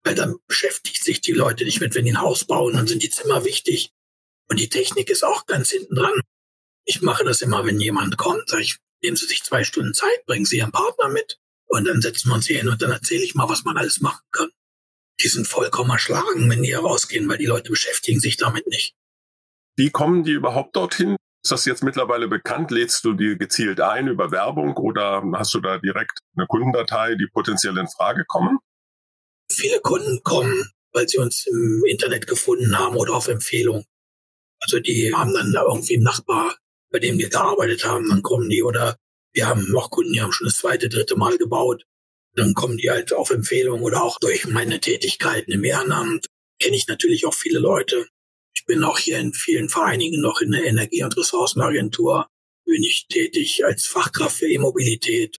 Weil 0.03 0.15
dann 0.15 0.37
beschäftigt 0.47 1.03
sich 1.05 1.21
die 1.21 1.33
Leute 1.33 1.65
nicht 1.65 1.81
mit, 1.81 1.95
wenn 1.95 2.05
die 2.05 2.13
ein 2.13 2.21
Haus 2.21 2.45
bauen, 2.45 2.75
dann 2.75 2.87
sind 2.87 3.03
die 3.03 3.11
Zimmer 3.11 3.45
wichtig. 3.45 3.93
Und 4.49 4.61
die 4.61 4.69
Technik 4.69 5.11
ist 5.11 5.25
auch 5.25 5.47
ganz 5.47 5.71
hinten 5.71 5.95
dran. 5.95 6.21
Ich 6.85 7.03
mache 7.03 7.25
das 7.25 7.43
immer, 7.43 7.65
wenn 7.65 7.81
jemand 7.81 8.17
kommt, 8.17 8.49
sage 8.49 8.63
ich, 8.63 8.79
nehmen 9.03 9.17
Sie 9.17 9.27
sich 9.27 9.43
zwei 9.43 9.65
Stunden 9.65 9.95
Zeit, 9.95 10.27
bringen 10.27 10.45
Sie 10.45 10.59
Ihren 10.59 10.73
Partner 10.73 11.09
mit 11.09 11.39
und 11.67 11.87
dann 11.87 12.03
setzen 12.03 12.29
wir 12.29 12.35
uns 12.35 12.47
hier 12.47 12.59
hin 12.59 12.69
und 12.69 12.81
dann 12.81 12.91
erzähle 12.91 13.25
ich 13.25 13.35
mal, 13.35 13.49
was 13.49 13.65
man 13.65 13.77
alles 13.77 14.01
machen 14.01 14.25
kann 14.31 14.51
die 15.21 15.29
sind 15.29 15.47
vollkommen 15.47 15.91
erschlagen, 15.91 16.51
wenn 16.51 16.63
die 16.63 16.73
herausgehen, 16.73 17.29
weil 17.29 17.39
die 17.39 17.47
Leute 17.47 17.71
beschäftigen 17.71 18.21
sich 18.21 18.37
damit 18.37 18.67
nicht. 18.67 18.95
Wie 19.77 19.91
kommen 19.91 20.25
die 20.25 20.33
überhaupt 20.33 20.77
dorthin? 20.77 21.17
Ist 21.43 21.51
das 21.51 21.65
jetzt 21.67 21.83
mittlerweile 21.83 22.29
bekannt? 22.29 22.71
Lädst 22.71 23.05
du 23.05 23.13
die 23.13 23.37
gezielt 23.37 23.81
ein 23.81 24.09
über 24.09 24.31
Werbung 24.31 24.77
oder 24.77 25.23
hast 25.35 25.53
du 25.55 25.61
da 25.61 25.79
direkt 25.79 26.19
eine 26.37 26.47
Kundendatei, 26.47 27.17
die 27.17 27.27
potenziell 27.33 27.77
in 27.77 27.89
Frage 27.89 28.25
kommen? 28.27 28.59
Viele 29.51 29.81
Kunden 29.81 30.23
kommen, 30.23 30.71
weil 30.93 31.09
sie 31.09 31.19
uns 31.19 31.47
im 31.47 31.85
Internet 31.87 32.27
gefunden 32.27 32.79
haben 32.79 32.97
oder 32.97 33.15
auf 33.15 33.29
Empfehlung. 33.29 33.85
Also 34.61 34.81
die 34.81 35.13
haben 35.15 35.35
dann 35.35 35.53
da 35.53 35.65
irgendwie 35.65 35.97
einen 35.97 36.05
Nachbar, 36.05 36.57
bei 36.91 36.99
dem 36.99 37.19
wir 37.19 37.29
gearbeitet 37.29 37.85
haben, 37.85 38.09
dann 38.09 38.23
kommen 38.23 38.49
die 38.49 38.63
oder 38.63 38.97
wir 39.33 39.47
haben 39.47 39.71
noch 39.71 39.91
Kunden, 39.91 40.13
die 40.13 40.23
haben 40.23 40.33
schon 40.33 40.47
das 40.47 40.57
zweite, 40.57 40.89
dritte 40.89 41.17
Mal 41.17 41.37
gebaut 41.37 41.85
dann 42.35 42.55
kommen 42.55 42.77
die 42.77 42.91
halt 42.91 43.13
auf 43.13 43.31
Empfehlung 43.31 43.83
oder 43.83 44.03
auch 44.03 44.19
durch 44.19 44.47
meine 44.47 44.81
Tätigkeiten 44.81 45.53
im 45.53 45.65
Ehrenamt. 45.65 46.27
Kenne 46.61 46.77
ich 46.77 46.87
natürlich 46.89 47.27
auch 47.27 47.35
viele 47.35 47.59
Leute. 47.59 48.07
Ich 48.55 48.65
bin 48.67 48.85
auch 48.85 48.99
hier 48.99 49.19
in 49.19 49.33
vielen 49.33 49.69
Vereinigen 49.69 50.21
noch 50.21 50.41
in 50.41 50.53
der 50.53 50.65
Energie- 50.65 51.03
und 51.03 51.17
Ressourcenagentur. 51.17 52.29
Bin 52.65 52.83
ich 52.83 53.07
tätig 53.09 53.65
als 53.65 53.87
Fachkraft 53.87 54.37
für 54.37 54.49
E-Mobilität. 54.49 55.39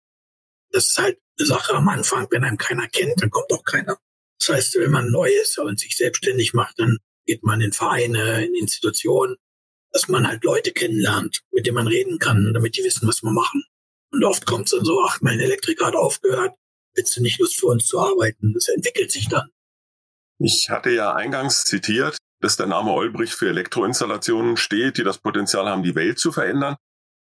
Das 0.72 0.88
ist 0.88 0.98
halt 0.98 1.18
eine 1.38 1.48
Sache 1.48 1.74
am 1.74 1.88
Anfang. 1.88 2.28
Wenn 2.30 2.44
einem 2.44 2.58
keiner 2.58 2.88
kennt, 2.88 3.22
dann 3.22 3.30
kommt 3.30 3.52
auch 3.52 3.64
keiner. 3.64 3.98
Das 4.40 4.50
heißt, 4.50 4.75
wenn 4.75 4.92
man 4.92 5.10
neu 5.10 5.30
ist 5.42 5.58
und 5.58 5.80
sich 5.80 5.96
selbstständig 5.96 6.54
macht, 6.54 6.78
dann 6.80 7.00
geht 7.25 7.44
man 7.44 7.62
in 7.62 7.74
Vereine, 7.74 8.46
in 8.46 8.54
Institutionen, 8.54 9.38
dass 9.92 10.08
man 10.08 10.28
halt 10.28 10.44
Leute 10.44 10.72
kennenlernt, 10.72 11.42
mit 11.52 11.66
denen 11.66 11.75
man 11.75 11.88
reden 11.88 12.20
kann, 12.20 12.54
damit 12.54 12.78
die 12.78 12.84
wissen, 12.84 13.08
was 13.08 13.24
wir 13.24 13.32
machen. 13.32 13.64
Und 14.12 14.24
oft 14.24 14.46
kommt 14.46 14.66
es 14.66 14.72
dann 14.72 14.86
so, 14.86 15.02
ach, 15.06 15.20
mein 15.22 15.40
Elektriker 15.40 15.88
hat 15.88 15.96
aufgehört, 15.96 16.54
hättest 16.96 17.18
du 17.18 17.22
nicht 17.22 17.40
Lust 17.40 17.60
für 17.60 17.68
uns 17.68 17.86
zu 17.86 18.00
arbeiten? 18.00 18.54
Das 18.54 18.68
entwickelt 18.70 19.12
sich 19.12 19.28
dann. 19.28 19.50
Ich 20.40 20.70
hatte 20.70 20.90
ja 20.90 21.14
eingangs 21.14 21.64
zitiert, 21.64 22.18
dass 22.42 22.58
der 22.58 22.68
Name 22.68 22.92
Olbrich 22.92 23.34
für 23.34 23.48
Elektroinstallationen 23.48 24.58
steht, 24.58 24.98
die 24.98 25.04
das 25.04 25.18
Potenzial 25.20 25.70
haben, 25.70 25.84
die 25.84 25.96
Welt 25.96 26.20
zu 26.20 26.32
verändern. 26.32 26.75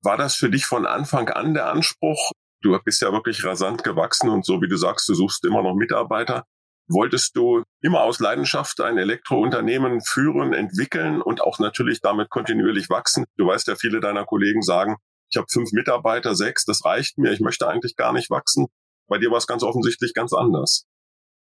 War 0.02 0.16
das 0.16 0.34
für 0.34 0.50
dich 0.50 0.64
von 0.64 0.86
Anfang 0.86 1.28
an 1.28 1.54
der 1.54 1.66
Anspruch? 1.66 2.30
Du 2.62 2.78
bist 2.84 3.02
ja 3.02 3.12
wirklich 3.12 3.44
rasant 3.44 3.84
gewachsen 3.84 4.30
und 4.30 4.46
so 4.46 4.60
wie 4.62 4.68
du 4.68 4.76
sagst, 4.76 5.08
du 5.08 5.14
suchst 5.14 5.44
immer 5.44 5.62
noch 5.62 5.74
Mitarbeiter. 5.74 6.44
wolltest 6.88 7.36
du 7.36 7.62
immer 7.82 8.02
aus 8.02 8.18
Leidenschaft 8.20 8.80
ein 8.80 8.98
Elektrounternehmen 8.98 10.00
führen, 10.00 10.52
entwickeln 10.52 11.22
und 11.22 11.40
auch 11.40 11.58
natürlich 11.58 12.00
damit 12.00 12.30
kontinuierlich 12.30 12.90
wachsen. 12.90 13.24
Du 13.36 13.46
weißt 13.46 13.68
ja, 13.68 13.76
viele 13.76 14.00
deiner 14.00 14.24
Kollegen 14.24 14.62
sagen, 14.62 14.96
ich 15.30 15.36
habe 15.36 15.46
fünf 15.50 15.72
Mitarbeiter, 15.72 16.34
sechs, 16.34 16.64
das 16.64 16.84
reicht 16.84 17.18
mir, 17.18 17.32
ich 17.32 17.40
möchte 17.40 17.68
eigentlich 17.68 17.96
gar 17.96 18.12
nicht 18.12 18.30
wachsen. 18.30 18.66
Bei 19.12 19.18
dir 19.18 19.30
war 19.30 19.36
es 19.36 19.46
ganz 19.46 19.62
offensichtlich 19.62 20.14
ganz 20.14 20.32
anders. 20.32 20.86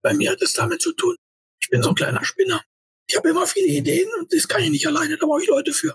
Bei 0.02 0.12
mir 0.12 0.32
hat 0.32 0.42
es 0.42 0.54
damit 0.54 0.82
zu 0.82 0.92
tun, 0.92 1.14
ich 1.62 1.68
bin 1.68 1.84
so 1.84 1.90
ein 1.90 1.94
kleiner 1.94 2.25
Spinner. 2.25 2.61
Ich 3.08 3.16
habe 3.16 3.28
immer 3.28 3.46
viele 3.46 3.68
Ideen 3.68 4.11
und 4.18 4.32
das 4.32 4.49
kann 4.49 4.61
ich 4.64 4.70
nicht 4.70 4.88
alleine, 4.88 5.16
da 5.16 5.25
brauche 5.25 5.40
ich 5.40 5.49
Leute 5.49 5.73
für. 5.73 5.94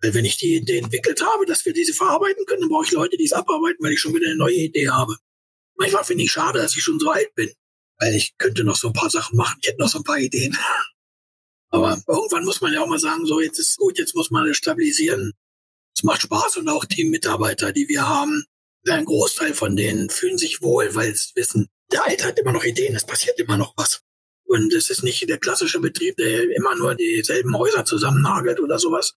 Weil 0.00 0.14
wenn 0.14 0.24
ich 0.24 0.36
die 0.36 0.54
Idee 0.54 0.78
entwickelt 0.78 1.20
habe, 1.20 1.46
dass 1.46 1.64
wir 1.64 1.72
diese 1.72 1.94
verarbeiten 1.94 2.46
können, 2.46 2.60
dann 2.60 2.70
brauche 2.70 2.84
ich 2.84 2.92
Leute, 2.92 3.16
die 3.16 3.24
es 3.24 3.32
abarbeiten, 3.32 3.82
weil 3.82 3.90
ich 3.90 4.00
schon 4.00 4.14
wieder 4.14 4.28
eine 4.28 4.36
neue 4.36 4.54
Idee 4.54 4.88
habe. 4.88 5.16
Manchmal 5.76 6.04
finde 6.04 6.22
ich 6.22 6.30
schade, 6.30 6.60
dass 6.60 6.76
ich 6.76 6.82
schon 6.84 7.00
so 7.00 7.10
alt 7.10 7.34
bin. 7.34 7.52
Weil 7.98 8.14
ich 8.14 8.38
könnte 8.38 8.62
noch 8.62 8.76
so 8.76 8.86
ein 8.86 8.92
paar 8.92 9.10
Sachen 9.10 9.36
machen. 9.36 9.58
Ich 9.62 9.66
hätte 9.66 9.80
noch 9.80 9.88
so 9.88 9.98
ein 9.98 10.04
paar 10.04 10.18
Ideen. 10.18 10.56
Aber 11.70 12.00
irgendwann 12.06 12.44
muss 12.44 12.60
man 12.60 12.72
ja 12.72 12.82
auch 12.82 12.86
mal 12.86 13.00
sagen, 13.00 13.26
so 13.26 13.40
jetzt 13.40 13.58
ist 13.58 13.78
gut, 13.78 13.98
jetzt 13.98 14.14
muss 14.14 14.30
man 14.30 14.46
das 14.46 14.56
stabilisieren. 14.56 15.32
Es 15.96 16.04
macht 16.04 16.22
Spaß 16.22 16.58
und 16.58 16.68
auch 16.68 16.84
die 16.84 17.04
Mitarbeiter, 17.04 17.72
die 17.72 17.88
wir 17.88 18.08
haben, 18.08 18.44
ein 18.92 19.04
Großteil 19.04 19.54
von 19.54 19.76
denen 19.76 20.10
fühlen 20.10 20.38
sich 20.38 20.60
wohl, 20.62 20.94
weil 20.94 21.14
sie 21.14 21.34
wissen, 21.34 21.68
der 21.90 22.04
Alte 22.06 22.24
hat 22.24 22.38
immer 22.38 22.52
noch 22.52 22.64
Ideen, 22.64 22.94
es 22.94 23.04
passiert 23.04 23.38
immer 23.38 23.56
noch 23.56 23.74
was. 23.76 24.02
Und 24.44 24.72
es 24.74 24.90
ist 24.90 25.02
nicht 25.02 25.26
der 25.28 25.38
klassische 25.38 25.80
Betrieb, 25.80 26.16
der 26.16 26.50
immer 26.50 26.74
nur 26.76 26.94
dieselben 26.94 27.56
Häuser 27.56 27.84
zusammennagelt 27.84 28.60
oder 28.60 28.78
sowas, 28.78 29.14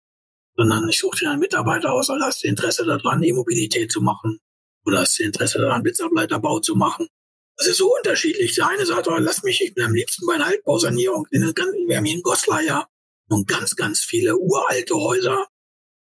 sondern 0.56 0.88
ich 0.88 0.98
suche 0.98 1.18
dir 1.18 1.30
einen 1.30 1.40
Mitarbeiter 1.40 1.92
aus, 1.92 2.10
oder 2.10 2.26
hast 2.26 2.44
du 2.44 2.48
Interesse 2.48 2.84
daran, 2.84 3.22
E-Mobilität 3.22 3.90
zu 3.90 4.00
machen? 4.00 4.38
Oder 4.84 5.00
hast 5.00 5.18
du 5.18 5.24
Interesse 5.24 5.58
daran, 5.58 5.82
Blitzableiterbau 5.82 6.60
zu 6.60 6.76
machen? 6.76 7.08
Das 7.56 7.66
ist 7.66 7.78
so 7.78 7.94
unterschiedlich. 7.94 8.54
Der 8.54 8.68
eine 8.68 8.86
sagt, 8.86 9.08
oh, 9.08 9.16
lass 9.18 9.42
mich, 9.42 9.60
ich 9.62 9.74
bin 9.74 9.84
am 9.84 9.94
liebsten 9.94 10.26
bei 10.26 10.34
einer 10.34 10.46
Altbausanierung. 10.46 11.26
Wir 11.30 11.96
haben 11.96 12.04
hier 12.04 12.14
in 12.16 12.22
Goslar 12.22 12.62
ja 12.62 12.86
und 13.28 13.48
ganz, 13.48 13.74
ganz 13.76 14.00
viele 14.00 14.36
uralte 14.36 14.94
Häuser. 14.94 15.46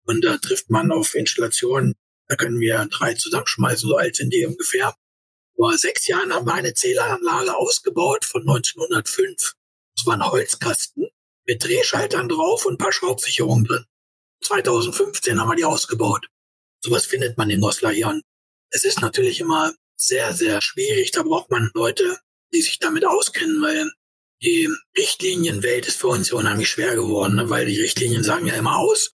Und 0.05 0.25
da 0.25 0.37
trifft 0.39 0.71
man 0.71 0.91
auf 0.91 1.15
Installationen. 1.15 1.95
Da 2.33 2.37
können 2.37 2.61
wir 2.61 2.87
drei 2.87 3.13
zusammenschmeißen, 3.13 3.91
so 3.91 3.97
alt 3.99 4.17
sind 4.17 4.33
die 4.33 4.47
ungefähr. 4.47 4.97
Vor 5.55 5.77
sechs 5.77 6.07
Jahren 6.07 6.33
haben 6.33 6.47
wir 6.47 6.55
eine 6.55 6.73
Zähleranlage 6.73 7.55
ausgebaut 7.55 8.25
von 8.25 8.41
1905. 8.41 9.53
Das 9.95 10.07
war 10.07 10.15
ein 10.15 10.25
Holzkasten 10.25 11.09
mit 11.45 11.63
Drehschaltern 11.63 12.31
drauf 12.31 12.65
und 12.65 12.77
ein 12.77 12.79
paar 12.79 12.95
Schraubsicherungen 12.95 13.67
drin. 13.67 13.85
2015 14.45 15.39
haben 15.39 15.51
wir 15.51 15.57
die 15.57 15.67
ausgebaut. 15.67 16.27
Sowas 16.83 17.05
findet 17.05 17.37
man 17.37 17.51
in 17.51 17.61
Goslar 17.61 17.93
hier. 17.93 18.19
Es 18.71 18.85
ist 18.85 19.03
natürlich 19.03 19.39
immer 19.41 19.75
sehr, 19.95 20.33
sehr 20.33 20.63
schwierig. 20.63 21.11
Da 21.11 21.25
braucht 21.25 21.51
man 21.51 21.71
Leute, 21.75 22.19
die 22.55 22.63
sich 22.63 22.79
damit 22.79 23.05
auskennen, 23.05 23.61
weil 23.61 23.93
die 24.43 24.71
Richtlinienwelt 24.97 25.87
ist 25.87 26.01
für 26.01 26.09
uns 26.09 26.31
ja 26.31 26.39
unheimlich 26.39 26.71
schwer 26.71 26.95
geworden, 26.95 27.35
ne? 27.35 27.51
weil 27.51 27.67
die 27.67 27.79
Richtlinien 27.79 28.25
sagen 28.25 28.47
ja 28.47 28.55
immer 28.55 28.79
aus, 28.79 29.13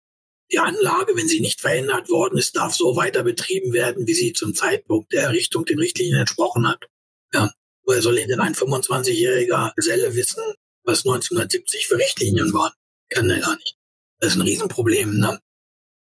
die 0.52 0.60
Anlage, 0.60 1.16
wenn 1.16 1.28
sie 1.28 1.42
nicht 1.42 1.62
verändert 1.62 2.10
worden 2.10 2.38
ist, 2.38 2.56
darf 2.56 2.74
so 2.74 2.96
weiter 2.96 3.24
betrieben 3.24 3.74
werden, 3.74 4.08
wie 4.08 4.14
sie 4.14 4.34
zum 4.34 4.54
Zeitpunkt 4.56 5.12
der 5.12 5.24
Errichtung 5.24 5.66
den 5.66 5.80
Richtlinien 5.80 6.20
entsprochen 6.20 6.68
hat. 6.68 6.86
Ja, 7.34 7.52
woher 7.84 8.02
soll 8.02 8.16
denn 8.16 8.40
ein 8.40 8.56
25-jähriger 8.56 9.74
Geselle 9.76 10.16
wissen, 10.16 10.44
was 10.84 11.00
1970 11.00 11.88
für 11.88 11.98
Richtlinien 11.98 12.54
waren? 12.54 12.72
Kann 13.10 13.30
er 13.30 13.40
gar 13.40 13.56
nicht. 13.56 13.76
Das 14.20 14.32
ist 14.32 14.38
ein 14.38 14.42
Riesenproblem, 14.42 15.20
ne? 15.20 15.40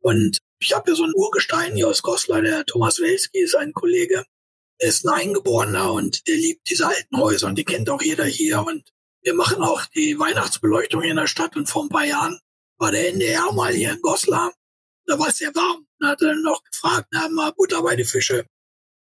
Und 0.00 0.38
ich 0.58 0.74
habe 0.74 0.90
hier 0.90 0.96
so 0.96 1.04
ein 1.04 1.14
Urgestein 1.14 1.74
hier 1.74 1.88
aus 1.88 2.02
Goslar, 2.02 2.42
der 2.42 2.64
Thomas 2.64 3.00
Welski 3.00 3.40
ist 3.40 3.54
ein 3.54 3.72
Kollege, 3.72 4.24
er 4.78 4.88
ist 4.88 5.06
ein 5.06 5.14
Eingeborener 5.14 5.92
und 5.92 6.26
der 6.26 6.36
liebt 6.36 6.68
diese 6.70 6.86
alten 6.86 7.18
Häuser 7.18 7.48
und 7.48 7.56
die 7.56 7.64
kennt 7.64 7.90
auch 7.90 8.00
jeder 8.00 8.24
hier. 8.24 8.64
Und 8.64 8.90
wir 9.22 9.34
machen 9.34 9.62
auch 9.62 9.84
die 9.86 10.18
Weihnachtsbeleuchtung 10.18 11.02
in 11.02 11.16
der 11.16 11.26
Stadt 11.26 11.54
und 11.56 11.68
vor 11.68 11.84
ein 11.84 11.90
paar 11.90 12.06
Jahren 12.06 12.40
war 12.80 12.90
der 12.90 13.08
NDR 13.08 13.52
mal 13.52 13.72
hier 13.72 13.92
in 13.92 14.00
Goslar. 14.00 14.52
Da 15.06 15.18
war 15.18 15.28
es 15.28 15.38
sehr 15.38 15.54
warm. 15.54 15.86
Da 16.00 16.08
hat 16.08 16.22
er 16.22 16.28
dann 16.28 16.42
noch 16.42 16.62
gefragt, 16.64 17.08
na, 17.12 17.28
mal 17.28 17.52
Butter 17.52 17.82
bei 17.82 17.94
die 17.94 18.04
Fische. 18.04 18.46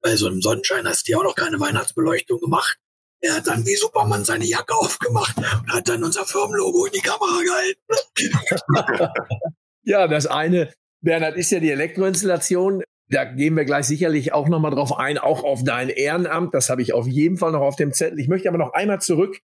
Bei 0.02 0.16
so 0.16 0.28
einem 0.28 0.42
Sonnenschein 0.42 0.88
hast 0.88 1.08
du 1.08 1.12
ja 1.12 1.18
auch 1.18 1.24
noch 1.24 1.36
keine 1.36 1.60
Weihnachtsbeleuchtung 1.60 2.40
gemacht. 2.40 2.78
Er 3.22 3.36
hat 3.36 3.48
dann 3.48 3.66
wie 3.66 3.76
Superman 3.76 4.24
seine 4.24 4.46
Jacke 4.46 4.76
aufgemacht 4.76 5.38
und 5.38 5.74
hat 5.74 5.90
dann 5.90 6.04
unser 6.04 6.26
Firmenlogo 6.26 6.86
in 6.86 6.94
die 6.94 7.02
Kamera 7.02 7.42
gehalten. 7.42 9.12
ja, 9.84 10.08
das 10.08 10.28
eine, 10.28 10.72
Bernhard, 11.02 11.36
ist 11.36 11.52
ja 11.52 11.60
die 11.60 11.72
Elektroinstallation. 11.72 12.84
Da 13.10 13.26
gehen 13.26 13.56
wir 13.56 13.66
gleich 13.66 13.86
sicherlich 13.86 14.32
auch 14.32 14.48
nochmal 14.48 14.72
drauf 14.72 14.98
ein, 14.98 15.18
auch 15.18 15.44
auf 15.44 15.64
dein 15.64 15.90
Ehrenamt. 15.90 16.54
Das 16.54 16.70
habe 16.70 16.82
ich 16.82 16.94
auf 16.94 17.08
jeden 17.08 17.38
Fall 17.38 17.52
noch 17.52 17.62
auf 17.62 17.76
dem 17.76 17.94
Zettel. 17.94 18.20
Ich 18.20 18.28
möchte 18.28 18.48
aber 18.48 18.58
noch 18.58 18.74
einmal 18.74 19.02
zurück 19.02 19.40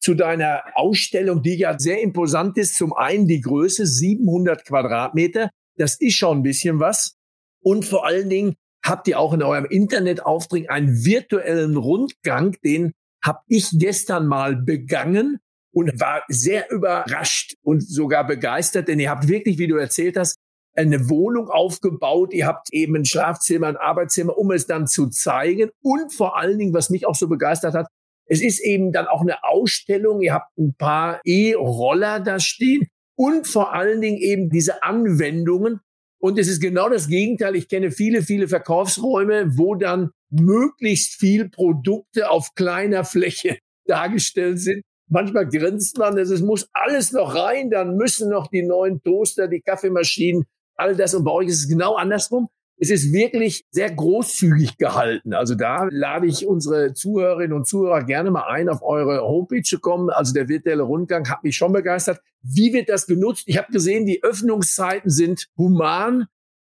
zu 0.00 0.14
deiner 0.14 0.62
Ausstellung, 0.74 1.42
die 1.42 1.56
ja 1.56 1.78
sehr 1.78 2.00
imposant 2.00 2.56
ist. 2.56 2.76
Zum 2.76 2.92
einen 2.92 3.26
die 3.26 3.40
Größe, 3.40 3.86
700 3.86 4.64
Quadratmeter. 4.64 5.50
Das 5.76 5.96
ist 6.00 6.14
schon 6.14 6.38
ein 6.38 6.42
bisschen 6.42 6.80
was. 6.80 7.16
Und 7.62 7.84
vor 7.84 8.06
allen 8.06 8.30
Dingen 8.30 8.54
habt 8.82 9.08
ihr 9.08 9.18
auch 9.18 9.34
in 9.34 9.42
eurem 9.42 9.66
Internetauftritt 9.66 10.70
einen 10.70 11.04
virtuellen 11.04 11.76
Rundgang, 11.76 12.56
den 12.64 12.92
habe 13.22 13.40
ich 13.48 13.68
gestern 13.72 14.26
mal 14.26 14.56
begangen 14.56 15.38
und 15.72 16.00
war 16.00 16.22
sehr 16.28 16.70
überrascht 16.70 17.54
und 17.62 17.86
sogar 17.86 18.26
begeistert, 18.26 18.88
denn 18.88 18.98
ihr 18.98 19.10
habt 19.10 19.28
wirklich, 19.28 19.58
wie 19.58 19.68
du 19.68 19.76
erzählt 19.76 20.16
hast, 20.16 20.36
eine 20.74 21.10
Wohnung 21.10 21.50
aufgebaut, 21.50 22.32
ihr 22.32 22.46
habt 22.46 22.72
eben 22.72 22.96
ein 22.96 23.04
Schlafzimmer, 23.04 23.66
ein 23.66 23.76
Arbeitszimmer, 23.76 24.38
um 24.38 24.50
es 24.52 24.66
dann 24.66 24.86
zu 24.86 25.08
zeigen. 25.08 25.70
Und 25.82 26.12
vor 26.12 26.38
allen 26.38 26.58
Dingen, 26.58 26.72
was 26.72 26.90
mich 26.90 27.06
auch 27.06 27.14
so 27.14 27.28
begeistert 27.28 27.74
hat, 27.74 27.88
es 28.30 28.40
ist 28.40 28.60
eben 28.60 28.92
dann 28.92 29.08
auch 29.08 29.22
eine 29.22 29.42
Ausstellung, 29.42 30.22
ihr 30.22 30.32
habt 30.32 30.56
ein 30.56 30.74
paar 30.74 31.20
E-Roller 31.24 32.20
da 32.20 32.38
stehen 32.38 32.86
und 33.16 33.48
vor 33.48 33.74
allen 33.74 34.00
Dingen 34.00 34.18
eben 34.18 34.50
diese 34.50 34.84
Anwendungen. 34.84 35.80
Und 36.20 36.38
es 36.38 36.46
ist 36.46 36.60
genau 36.60 36.88
das 36.88 37.08
Gegenteil. 37.08 37.56
Ich 37.56 37.68
kenne 37.68 37.90
viele, 37.90 38.22
viele 38.22 38.46
Verkaufsräume, 38.46 39.58
wo 39.58 39.74
dann 39.74 40.10
möglichst 40.30 41.18
viel 41.18 41.48
Produkte 41.48 42.30
auf 42.30 42.54
kleiner 42.54 43.04
Fläche 43.04 43.58
dargestellt 43.86 44.60
sind. 44.60 44.84
Manchmal 45.08 45.48
grinst 45.48 45.98
man, 45.98 46.16
es 46.16 46.40
muss 46.40 46.68
alles 46.72 47.10
noch 47.10 47.34
rein, 47.34 47.68
dann 47.68 47.96
müssen 47.96 48.30
noch 48.30 48.46
die 48.46 48.62
neuen 48.62 49.02
Toaster, 49.02 49.48
die 49.48 49.60
Kaffeemaschinen, 49.60 50.44
all 50.76 50.94
das. 50.94 51.14
Und 51.14 51.24
bei 51.24 51.32
euch 51.32 51.48
ist 51.48 51.64
es 51.64 51.68
genau 51.68 51.96
andersrum. 51.96 52.48
Es 52.82 52.88
ist 52.88 53.12
wirklich 53.12 53.66
sehr 53.70 53.90
großzügig 53.90 54.78
gehalten. 54.78 55.34
Also 55.34 55.54
da 55.54 55.86
lade 55.90 56.26
ich 56.26 56.46
unsere 56.46 56.94
Zuhörerinnen 56.94 57.52
und 57.52 57.68
Zuhörer 57.68 58.04
gerne 58.04 58.30
mal 58.30 58.44
ein, 58.48 58.70
auf 58.70 58.82
eure 58.82 59.20
Homepage 59.20 59.62
zu 59.62 59.80
kommen. 59.80 60.08
Also 60.08 60.32
der 60.32 60.48
virtuelle 60.48 60.84
Rundgang 60.84 61.28
hat 61.28 61.44
mich 61.44 61.56
schon 61.56 61.72
begeistert. 61.72 62.20
Wie 62.40 62.72
wird 62.72 62.88
das 62.88 63.06
genutzt? 63.06 63.44
Ich 63.46 63.58
habe 63.58 63.70
gesehen, 63.70 64.06
die 64.06 64.22
Öffnungszeiten 64.22 65.10
sind 65.10 65.48
human. 65.58 66.26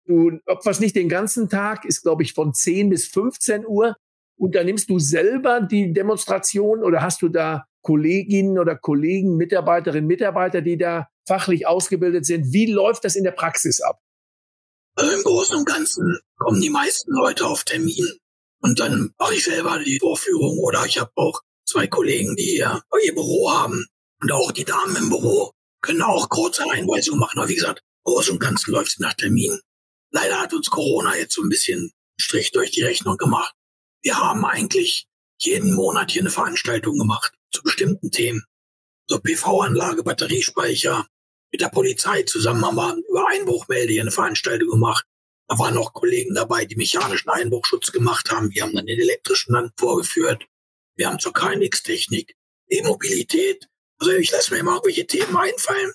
Du 0.05 0.41
opferst 0.47 0.81
nicht 0.81 0.97
den 0.97 1.09
ganzen 1.09 1.49
Tag, 1.49 1.85
ist 1.85 2.03
glaube 2.03 2.25
ich 2.25 2.33
von 2.33 2.53
10 2.53 2.91
bis 2.91 3.07
15 3.07 3.65
Uhr. 3.65 3.97
Und 4.37 4.57
da 4.57 4.65
nimmst 4.65 4.91
du 4.91 4.99
selber 4.99 5.61
die 5.61 5.93
Demonstration 5.93 6.83
oder 6.83 7.01
hast 7.01 7.23
du 7.23 7.29
da 7.29 7.67
Kolleginnen 7.83 8.59
oder 8.59 8.75
Kollegen, 8.75 9.37
Mitarbeiterinnen, 9.37 10.09
Mitarbeiter, 10.09 10.63
die 10.63 10.79
da 10.79 11.07
fachlich 11.29 11.69
ausgebildet 11.69 12.27
sind. 12.27 12.53
Wie 12.53 12.67
läuft 12.67 13.05
das 13.05 13.15
in 13.15 13.23
der 13.23 13.31
Praxis 13.31 13.81
ab? 13.81 14.02
Also 14.95 15.11
Im 15.13 15.23
Großen 15.23 15.57
und 15.57 15.65
Ganzen 15.65 16.19
kommen 16.37 16.61
die 16.61 16.71
meisten 16.71 17.13
Leute 17.13 17.47
auf 17.47 17.65
Termin 17.65 18.09
und 18.61 18.79
dann 18.79 19.15
mache 19.19 19.35
ich 19.35 19.45
selber 19.45 19.79
die 19.79 19.99
Vorführung 19.99 20.59
oder 20.59 20.85
ich 20.87 20.99
habe 20.99 21.11
auch 21.17 21.41
zwei 21.65 21.87
Kollegen, 21.87 22.37
die 22.37 22.45
hier 22.45 22.83
ihr 23.05 23.15
Büro 23.15 23.51
haben 23.51 23.87
und 24.21 24.33
auch 24.33 24.53
die 24.53 24.65
Damen 24.65 24.95
im 24.97 25.09
Büro 25.09 25.53
können 25.81 26.03
auch 26.03 26.29
kurze 26.29 26.71
Einweisungen 26.71 27.21
machen. 27.21 27.39
Aber 27.39 27.49
wie 27.49 27.57
gesagt, 27.57 27.81
im 27.81 28.13
Großen 28.13 28.33
und 28.35 28.39
Ganzen 28.39 28.73
läuft 28.73 28.93
es 28.93 28.99
nach 28.99 29.15
Termin. 29.15 29.59
Leider 30.11 30.41
hat 30.41 30.53
uns 30.53 30.71
Corona 30.71 31.17
jetzt 31.17 31.35
so 31.35 31.43
ein 31.43 31.49
bisschen 31.49 31.91
Strich 32.19 32.53
durch 32.53 32.71
die 32.71 32.83
Rechnung 32.83 33.17
gemacht. 33.17 33.55
Wir 34.03 34.19
haben 34.19 34.45
eigentlich 34.45 35.07
jeden 35.39 35.75
Monat 35.75 36.11
hier 36.11 36.23
eine 36.23 36.31
Veranstaltung 36.31 36.99
gemacht 36.99 37.33
zu 37.51 37.63
bestimmten 37.63 38.11
Themen. 38.11 38.45
So 39.07 39.19
PV-Anlage, 39.19 40.05
Batteriespeicher. 40.05 41.07
Mit 41.53 41.61
der 41.61 41.69
Polizei 41.69 42.23
zusammen 42.23 42.65
haben 42.65 42.77
wir 42.77 42.97
über 43.09 43.29
Einbruchmelde 43.29 43.93
hier 43.93 44.01
eine 44.01 44.11
Veranstaltung 44.11 44.71
gemacht. 44.71 45.05
Da 45.49 45.59
waren 45.59 45.75
noch 45.75 45.93
Kollegen 45.93 46.35
dabei, 46.35 46.65
die 46.65 46.77
mechanischen 46.77 47.29
Einbruchschutz 47.29 47.93
gemacht 47.93 48.31
haben. 48.31 48.51
Wir 48.55 48.63
haben 48.63 48.75
dann 48.75 48.87
den 48.87 48.99
elektrischen 48.99 49.53
dann 49.53 49.71
vorgeführt. 49.77 50.47
Wir 50.97 51.09
haben 51.09 51.19
zur 51.19 51.35
KNX-Technik, 51.35 52.37
E-Mobilität. 52.69 53.69
Also 53.99 54.13
ich 54.13 54.31
lasse 54.31 54.55
mir 54.55 54.61
immer 54.61 54.73
irgendwelche 54.73 55.07
Themen 55.07 55.37
einfallen. 55.37 55.93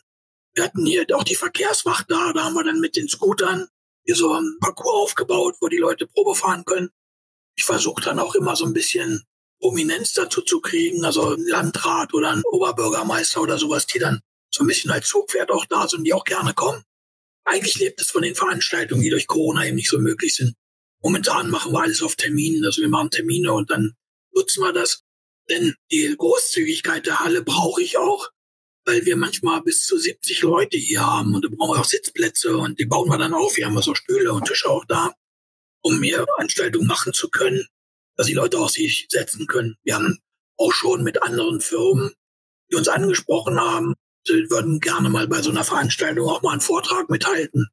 Wir 0.53 0.63
hatten 0.63 0.85
hier 0.85 1.05
auch 1.13 1.23
die 1.23 1.35
Verkehrswacht 1.35 2.05
da. 2.09 2.33
Da 2.33 2.43
haben 2.43 2.53
wir 2.53 2.63
dann 2.63 2.79
mit 2.79 2.95
den 2.95 3.09
Scootern 3.09 3.67
hier 4.03 4.15
so 4.15 4.31
einen 4.33 4.59
Parcours 4.59 5.05
aufgebaut, 5.05 5.55
wo 5.59 5.69
die 5.69 5.77
Leute 5.77 6.05
Probe 6.05 6.35
fahren 6.35 6.65
können. 6.65 6.91
Ich 7.55 7.63
versuche 7.63 8.03
dann 8.03 8.19
auch 8.19 8.35
immer 8.35 8.55
so 8.55 8.65
ein 8.65 8.73
bisschen 8.73 9.23
Prominenz 9.59 10.13
dazu 10.13 10.41
zu 10.41 10.61
kriegen, 10.61 11.03
also 11.03 11.33
ein 11.33 11.45
Landrat 11.47 12.13
oder 12.13 12.29
ein 12.29 12.43
Oberbürgermeister 12.51 13.41
oder 13.41 13.57
sowas, 13.57 13.87
die 13.87 13.97
dann 13.97 14.21
so 14.51 14.63
ein 14.63 14.67
bisschen 14.67 14.91
als 14.91 15.07
Zugpferd 15.07 15.51
auch 15.51 15.65
da 15.65 15.87
sind, 15.87 16.03
die 16.03 16.13
auch 16.13 16.23
gerne 16.23 16.53
kommen. 16.53 16.83
Eigentlich 17.45 17.77
lebt 17.77 18.01
es 18.01 18.09
von 18.09 18.23
den 18.23 18.35
Veranstaltungen, 18.35 19.01
die 19.01 19.09
durch 19.09 19.27
Corona 19.27 19.65
eben 19.65 19.75
nicht 19.75 19.89
so 19.89 19.99
möglich 19.99 20.35
sind. 20.35 20.55
Momentan 21.01 21.49
machen 21.49 21.71
wir 21.71 21.81
alles 21.81 22.01
auf 22.01 22.15
Terminen, 22.15 22.65
also 22.65 22.81
wir 22.81 22.89
machen 22.89 23.11
Termine 23.11 23.53
und 23.53 23.69
dann 23.69 23.93
nutzen 24.33 24.61
wir 24.61 24.73
das. 24.73 25.03
Denn 25.49 25.75
die 25.91 26.13
Großzügigkeit 26.17 27.05
der 27.05 27.19
Halle 27.19 27.41
brauche 27.41 27.81
ich 27.81 27.97
auch, 27.97 28.29
weil 28.85 29.05
wir 29.05 29.15
manchmal 29.15 29.61
bis 29.61 29.85
zu 29.85 29.97
70 29.97 30.41
Leute 30.41 30.77
hier 30.77 31.05
haben 31.05 31.35
und 31.35 31.45
da 31.45 31.49
brauchen 31.49 31.75
wir 31.75 31.81
auch 31.81 31.85
Sitzplätze 31.85 32.57
und 32.57 32.79
die 32.79 32.85
bauen 32.85 33.09
wir 33.09 33.17
dann 33.17 33.33
auf. 33.33 33.55
Wir 33.55 33.65
haben 33.65 33.81
so 33.81 33.95
Stühle 33.95 34.33
und 34.33 34.45
Tische 34.45 34.69
auch 34.69 34.85
da, 34.85 35.13
um 35.81 36.01
hier 36.01 36.25
Veranstaltungen 36.25 36.87
machen 36.87 37.13
zu 37.13 37.29
können, 37.29 37.65
dass 38.15 38.27
die 38.27 38.33
Leute 38.33 38.59
auch 38.59 38.69
sich 38.69 39.07
setzen 39.09 39.47
können. 39.47 39.77
Wir 39.83 39.95
haben 39.95 40.19
auch 40.57 40.73
schon 40.73 41.03
mit 41.03 41.21
anderen 41.21 41.61
Firmen, 41.61 42.13
die 42.69 42.75
uns 42.75 42.87
angesprochen 42.87 43.59
haben, 43.59 43.95
würden 44.27 44.79
gerne 44.79 45.09
mal 45.09 45.27
bei 45.27 45.41
so 45.41 45.49
einer 45.49 45.63
Veranstaltung 45.63 46.27
auch 46.27 46.41
mal 46.41 46.51
einen 46.51 46.61
Vortrag 46.61 47.09
mithalten. 47.09 47.67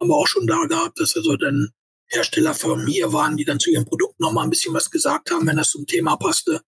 Haben 0.00 0.08
wir 0.08 0.16
auch 0.16 0.26
schon 0.26 0.46
da 0.46 0.64
gehabt, 0.64 1.00
dass 1.00 1.16
also 1.16 1.36
dann 1.36 1.70
Herstellerfirmen 2.08 2.86
hier 2.86 3.12
waren, 3.12 3.36
die 3.36 3.44
dann 3.44 3.60
zu 3.60 3.70
ihrem 3.70 3.84
Produkt 3.84 4.20
noch 4.20 4.32
mal 4.32 4.42
ein 4.42 4.50
bisschen 4.50 4.74
was 4.74 4.90
gesagt 4.90 5.30
haben, 5.30 5.46
wenn 5.46 5.56
das 5.56 5.70
zum 5.70 5.86
Thema 5.86 6.16
passte. 6.16 6.60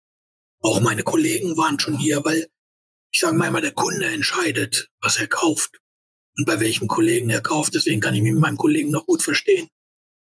Auch 0.61 0.81
meine 0.81 1.03
Kollegen 1.03 1.57
waren 1.57 1.79
schon 1.79 1.99
hier, 1.99 2.25
weil 2.25 2.49
ich 3.13 3.21
sage 3.21 3.37
mal 3.37 3.49
immer, 3.49 3.61
der 3.61 3.73
Kunde 3.73 4.07
entscheidet, 4.07 4.89
was 5.01 5.17
er 5.19 5.27
kauft 5.29 5.79
und 6.37 6.47
bei 6.47 6.61
welchem 6.61 6.89
Kollegen 6.89 7.31
er 7.31 7.41
kauft. 7.41 7.75
Deswegen 7.75 8.01
kann 8.01 8.15
ich 8.15 8.23
mich 8.23 8.33
mit 8.33 8.43
meinem 8.43 8.57
Kollegen 8.57 8.91
noch 8.91 9.07
gut 9.07 9.23
verstehen. 9.23 9.69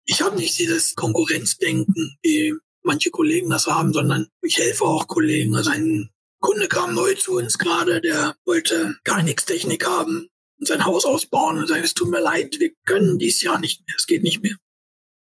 Ich 0.04 0.20
habe 0.22 0.36
nicht 0.36 0.58
dieses 0.58 0.94
Konkurrenzdenken, 0.94 2.16
wie 2.22 2.54
manche 2.82 3.10
Kollegen 3.10 3.50
das 3.50 3.66
haben, 3.66 3.92
sondern 3.92 4.28
ich 4.42 4.58
helfe 4.58 4.84
auch 4.84 5.08
Kollegen. 5.08 5.56
Also 5.56 5.70
ein 5.70 6.10
Kunde 6.46 6.68
kam 6.68 6.94
neu 6.94 7.12
zu 7.14 7.32
uns 7.32 7.58
gerade, 7.58 8.00
der 8.00 8.36
wollte 8.44 8.96
gar 9.02 9.20
nichts 9.20 9.46
Technik 9.46 9.84
haben 9.84 10.28
und 10.60 10.68
sein 10.68 10.84
Haus 10.84 11.04
ausbauen 11.04 11.58
und 11.58 11.66
sagte, 11.66 11.82
es 11.82 11.92
tut 11.92 12.08
mir 12.08 12.20
leid, 12.20 12.60
wir 12.60 12.70
können 12.84 13.18
dies 13.18 13.42
Jahr 13.42 13.58
nicht 13.58 13.84
mehr, 13.84 13.96
es 13.98 14.06
geht 14.06 14.22
nicht 14.22 14.44
mehr. 14.44 14.54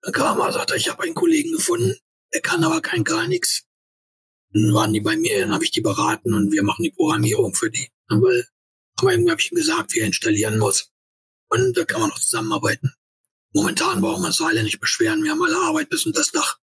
Dann 0.02 0.12
kam 0.12 0.38
er, 0.38 0.52
sagte, 0.52 0.76
ich 0.76 0.88
habe 0.88 1.02
einen 1.02 1.16
Kollegen 1.16 1.50
gefunden, 1.50 1.96
der 2.32 2.42
kann 2.42 2.62
aber 2.62 2.80
kein 2.80 3.02
gar 3.02 3.26
nichts. 3.26 3.64
Dann 4.52 4.72
waren 4.72 4.92
die 4.92 5.00
bei 5.00 5.16
mir, 5.16 5.40
dann 5.40 5.52
habe 5.52 5.64
ich 5.64 5.72
die 5.72 5.80
beraten 5.80 6.32
und 6.32 6.52
wir 6.52 6.62
machen 6.62 6.84
die 6.84 6.92
Programmierung 6.92 7.56
für 7.56 7.72
die. 7.72 7.88
Weil, 8.06 8.46
aber 8.94 9.10
irgendwie 9.10 9.32
habe 9.32 9.40
ich 9.40 9.50
ihm 9.50 9.56
gesagt, 9.56 9.92
wie 9.92 9.98
er 9.98 10.06
installieren 10.06 10.60
muss. 10.60 10.92
Und 11.48 11.76
da 11.76 11.84
kann 11.86 12.02
man 12.02 12.10
noch 12.10 12.20
zusammenarbeiten. 12.20 12.94
Momentan 13.52 14.00
brauchen 14.00 14.22
wir 14.22 14.28
uns 14.28 14.40
alle 14.40 14.62
nicht 14.62 14.78
beschweren. 14.78 15.24
Wir 15.24 15.32
haben 15.32 15.42
alle 15.42 15.58
Arbeit 15.58 15.90
bis 15.90 16.06
unter 16.06 16.20
das 16.20 16.30
Dach. 16.30 16.60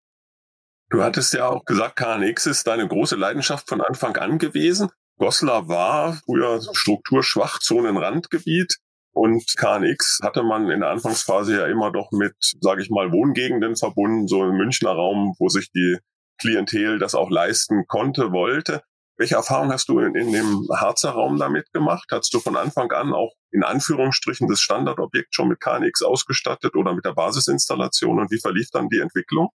Du 0.91 1.05
hattest 1.05 1.33
ja 1.35 1.49
auch 1.49 1.65
gesagt, 1.65 1.95
KNX 1.95 2.47
ist 2.47 2.67
deine 2.67 2.89
große 2.89 3.15
Leidenschaft 3.15 3.69
von 3.69 3.81
Anfang 3.81 4.17
an 4.17 4.39
gewesen. 4.39 4.91
Goslar 5.19 5.69
war 5.69 6.21
früher 6.25 6.61
strukturschwach 6.73 7.61
Zonenrandgebiet. 7.61 8.79
Und 9.13 9.45
KNX 9.57 10.19
hatte 10.23 10.43
man 10.43 10.69
in 10.69 10.81
der 10.81 10.91
Anfangsphase 10.91 11.59
ja 11.59 11.67
immer 11.67 11.93
doch 11.93 12.11
mit, 12.11 12.35
sage 12.61 12.83
ich 12.83 12.91
mal, 12.91 13.13
Wohngegenden 13.13 13.77
verbunden, 13.77 14.27
so 14.27 14.45
im 14.45 14.57
Münchner 14.57 14.91
Raum, 14.91 15.35
wo 15.39 15.49
sich 15.49 15.71
die 15.73 15.99
Klientel 16.41 16.99
das 16.99 17.15
auch 17.15 17.31
leisten 17.31 17.87
konnte, 17.87 18.33
wollte. 18.33 18.83
Welche 19.17 19.37
Erfahrung 19.37 19.71
hast 19.71 19.89
du 19.89 20.01
in, 20.01 20.15
in 20.17 20.33
dem 20.33 20.67
Harzer 20.75 21.11
Raum 21.11 21.39
damit 21.39 21.73
gemacht? 21.73 22.09
Hast 22.11 22.33
du 22.35 22.41
von 22.41 22.57
Anfang 22.57 22.91
an 22.91 23.13
auch 23.13 23.35
in 23.53 23.63
Anführungsstrichen 23.63 24.49
das 24.49 24.61
Standardobjekt 24.61 25.35
schon 25.35 25.49
mit 25.49 25.61
KNX 25.61 26.03
ausgestattet 26.03 26.75
oder 26.75 26.95
mit 26.95 27.05
der 27.05 27.13
Basisinstallation 27.13 28.19
und 28.19 28.31
wie 28.31 28.41
verlief 28.41 28.71
dann 28.73 28.89
die 28.89 29.01
Entwicklung? 29.01 29.51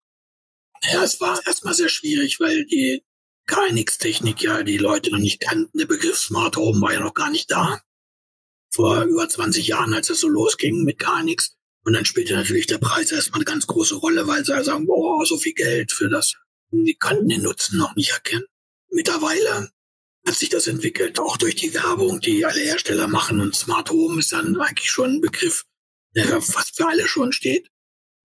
Ja, 0.91 1.03
es 1.03 1.19
war 1.21 1.39
erstmal 1.45 1.73
sehr 1.73 1.89
schwierig, 1.89 2.39
weil 2.39 2.65
die 2.65 3.03
KNX-Technik 3.47 4.41
ja 4.41 4.63
die 4.63 4.77
Leute 4.77 5.11
noch 5.11 5.19
nicht 5.19 5.39
kannten. 5.39 5.77
Der 5.77 5.85
Begriff 5.85 6.17
Smart 6.17 6.57
Home 6.57 6.81
war 6.81 6.93
ja 6.93 6.99
noch 6.99 7.13
gar 7.13 7.29
nicht 7.29 7.49
da. 7.51 7.81
Vor 8.71 9.03
über 9.03 9.29
20 9.29 9.67
Jahren, 9.67 9.93
als 9.93 10.09
es 10.09 10.19
so 10.19 10.27
losging 10.27 10.83
mit 10.83 10.99
KNX. 10.99 11.55
Und 11.85 11.93
dann 11.93 12.05
spielte 12.05 12.33
natürlich 12.33 12.67
der 12.67 12.77
Preis 12.79 13.11
erstmal 13.11 13.39
eine 13.39 13.45
ganz 13.45 13.67
große 13.67 13.95
Rolle, 13.95 14.27
weil 14.27 14.43
sie 14.43 14.63
sagen, 14.63 14.85
boah, 14.85 15.25
so 15.25 15.37
viel 15.37 15.53
Geld 15.53 15.91
für 15.91 16.09
das. 16.09 16.33
Die 16.71 16.95
konnten 16.95 17.29
den 17.29 17.43
Nutzen 17.43 17.77
noch 17.77 17.95
nicht 17.95 18.11
erkennen. 18.11 18.45
Mittlerweile 18.89 19.69
hat 20.25 20.35
sich 20.35 20.49
das 20.49 20.67
entwickelt, 20.67 21.19
auch 21.19 21.37
durch 21.37 21.55
die 21.55 21.73
Werbung, 21.73 22.19
die 22.21 22.45
alle 22.45 22.59
Hersteller 22.59 23.07
machen. 23.07 23.41
Und 23.41 23.55
Smart 23.55 23.89
Home 23.89 24.19
ist 24.19 24.31
dann 24.31 24.59
eigentlich 24.59 24.89
schon 24.89 25.15
ein 25.15 25.21
Begriff, 25.21 25.65
der 26.15 26.41
fast 26.41 26.77
für 26.77 26.87
alle 26.87 27.07
schon 27.07 27.31
steht, 27.33 27.69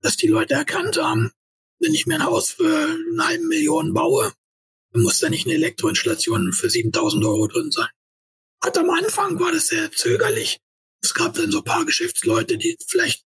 dass 0.01 0.17
die 0.17 0.29
Leute 0.29 0.55
erkannt 0.55 0.97
haben, 0.97 1.33
wenn 1.81 1.95
ich 1.95 2.07
mir 2.07 2.17
ein 2.17 2.25
Haus 2.25 2.51
für 2.51 2.97
eine 3.13 3.27
halbe 3.27 3.45
Million 3.45 3.95
baue, 3.95 4.33
dann 4.93 5.03
muss 5.03 5.19
da 5.19 5.29
nicht 5.29 5.47
eine 5.47 5.55
Elektroinstallation 5.55 6.53
für 6.53 6.71
7000 6.71 7.25
Euro 7.25 7.47
drin 7.47 7.71
sein. 7.71 7.89
Hat 8.63 8.77
am 8.79 8.91
Anfang 8.91 9.39
war 9.39 9.53
das 9.53 9.69
sehr 9.69 9.93
zögerlich. 9.93 10.59
Es 11.03 11.15
gab 11.15 11.35
dann 11.35 11.51
so 11.51 11.59
ein 11.59 11.65
paar 11.65 11.85
Geschäftsleute, 11.85 12.59
die 12.59 12.77
vielleicht 12.87 13.25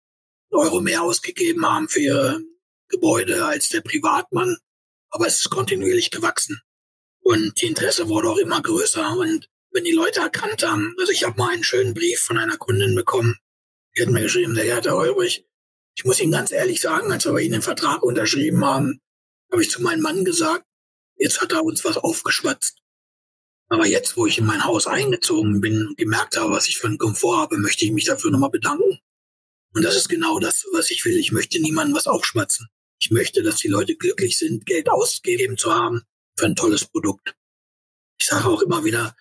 einen 0.51 0.63
Euro 0.63 0.81
mehr 0.81 1.03
ausgegeben 1.03 1.67
haben 1.67 1.89
für 1.89 2.01
ihre 2.01 2.41
Gebäude 2.89 3.45
als 3.45 3.69
der 3.69 3.81
Privatmann. 3.81 4.57
Aber 5.11 5.27
es 5.27 5.41
ist 5.41 5.51
kontinuierlich 5.51 6.11
gewachsen. 6.11 6.61
Und 7.21 7.61
die 7.61 7.67
Interesse 7.67 8.09
wurde 8.09 8.31
auch 8.31 8.39
immer 8.39 8.63
größer. 8.63 9.17
Und 9.17 9.49
wenn 9.73 9.85
die 9.85 9.93
Leute 9.93 10.21
erkannt 10.21 10.63
haben, 10.63 10.95
also 10.99 11.11
ich 11.11 11.25
habe 11.25 11.37
mal 11.39 11.53
einen 11.53 11.65
schönen 11.65 11.95
Brief 11.95 12.21
von 12.21 12.39
einer 12.39 12.57
Kundin 12.57 12.95
bekommen, 12.95 13.37
die 13.97 14.03
hat 14.03 14.11
mir 14.11 14.23
geschrieben, 14.23 14.55
der 14.55 14.65
Herr 14.65 14.97
Ulrich, 14.97 15.46
ich 15.97 16.05
muss 16.05 16.21
Ihnen 16.21 16.33
ganz 16.33 16.53
ehrlich 16.53 16.81
sagen, 16.81 17.11
als 17.11 17.25
wir 17.25 17.33
bei 17.33 17.41
Ihnen 17.41 17.55
den 17.55 17.63
Vertrag 17.63 18.03
unterschrieben 18.03 18.65
haben, 18.65 19.01
habe 19.51 19.63
ich 19.63 19.71
zu 19.71 19.81
meinem 19.81 20.03
Mann 20.03 20.25
gesagt, 20.25 20.67
jetzt 21.17 21.41
hat 21.41 21.53
er 21.53 21.65
uns 21.65 21.85
was 21.85 21.97
aufgeschwatzt. 21.97 22.83
Aber 23.69 23.87
jetzt, 23.87 24.17
wo 24.17 24.27
ich 24.27 24.39
in 24.39 24.45
mein 24.45 24.65
Haus 24.65 24.87
eingezogen 24.87 25.61
bin 25.61 25.87
und 25.89 25.97
gemerkt 25.97 26.37
habe, 26.37 26.53
was 26.53 26.69
ich 26.69 26.77
für 26.77 26.87
einen 26.87 26.99
Komfort 26.99 27.39
habe, 27.39 27.57
möchte 27.57 27.85
ich 27.85 27.93
mich 27.93 28.05
dafür 28.05 28.31
nochmal 28.31 28.51
bedanken. 28.51 28.99
Und 29.75 29.83
das 29.83 29.97
ist 29.97 30.09
genau 30.09 30.39
das, 30.39 30.67
was 30.73 30.91
ich 30.91 31.05
will. 31.05 31.17
Ich 31.17 31.33
möchte 31.33 31.61
niemandem 31.61 31.97
was 31.97 32.07
aufschwatzen. 32.07 32.69
Ich 33.01 33.11
möchte, 33.11 33.43
dass 33.43 33.57
die 33.57 33.69
Leute 33.69 33.97
glücklich 33.97 34.37
sind, 34.39 34.67
Geld 34.67 34.89
ausgegeben 34.89 35.57
zu 35.57 35.75
haben 35.75 36.03
für 36.39 36.47
ein 36.47 36.57
tolles 36.57 36.85
Produkt. 36.85 37.35
Ich 38.19 38.27
sage 38.27 38.49
auch 38.49 38.63
immer 38.63 38.85
wieder, 38.85 39.17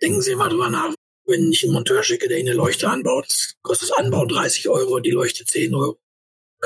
denken 0.00 0.22
Sie 0.22 0.34
mal 0.34 0.48
drüber 0.48 0.70
nach, 0.70 0.94
wenn 1.26 1.52
ich 1.52 1.62
einen 1.62 1.72
Monteur 1.72 2.02
schicke, 2.02 2.28
der 2.28 2.38
Ihnen 2.38 2.48
eine 2.48 2.56
Leuchte 2.56 2.88
anbaut, 2.88 3.54
kostet 3.62 3.90
das 3.90 3.96
Anbauen 3.98 4.28
30 4.28 4.68
Euro, 4.68 5.00
die 5.00 5.10
Leuchte 5.10 5.44
10 5.44 5.74
Euro 5.74 5.98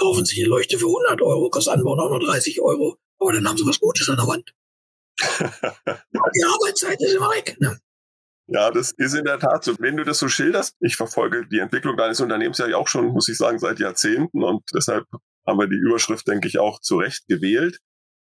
kaufen 0.00 0.24
sich 0.24 0.38
eine 0.40 0.48
Leuchte 0.48 0.78
für 0.78 0.86
100 0.86 1.22
Euro, 1.22 1.50
kostet 1.50 1.74
auch 1.74 2.10
noch 2.10 2.18
30 2.18 2.60
Euro. 2.60 2.96
Aber 3.18 3.32
dann 3.32 3.46
haben 3.46 3.56
sie 3.56 3.66
was 3.66 3.78
Gutes 3.78 4.08
an 4.08 4.16
der 4.16 4.26
Wand. 4.26 4.54
die 5.20 6.44
Arbeitszeit 6.44 7.00
ist 7.00 7.14
immer 7.14 7.30
weg. 7.30 7.56
Ne? 7.60 7.78
Ja, 8.46 8.70
das 8.70 8.92
ist 8.92 9.14
in 9.14 9.24
der 9.24 9.38
Tat 9.38 9.62
so. 9.62 9.78
Wenn 9.78 9.96
du 9.96 10.04
das 10.04 10.18
so 10.18 10.28
schilderst, 10.28 10.76
ich 10.80 10.96
verfolge 10.96 11.46
die 11.46 11.58
Entwicklung 11.58 11.96
deines 11.96 12.20
Unternehmens 12.20 12.58
ja 12.58 12.74
auch 12.76 12.88
schon, 12.88 13.08
muss 13.08 13.28
ich 13.28 13.36
sagen, 13.36 13.58
seit 13.58 13.78
Jahrzehnten 13.78 14.42
und 14.42 14.62
deshalb 14.74 15.06
haben 15.46 15.58
wir 15.58 15.68
die 15.68 15.76
Überschrift, 15.76 16.26
denke 16.26 16.48
ich, 16.48 16.58
auch 16.58 16.80
zurecht 16.80 17.26
gewählt. 17.28 17.78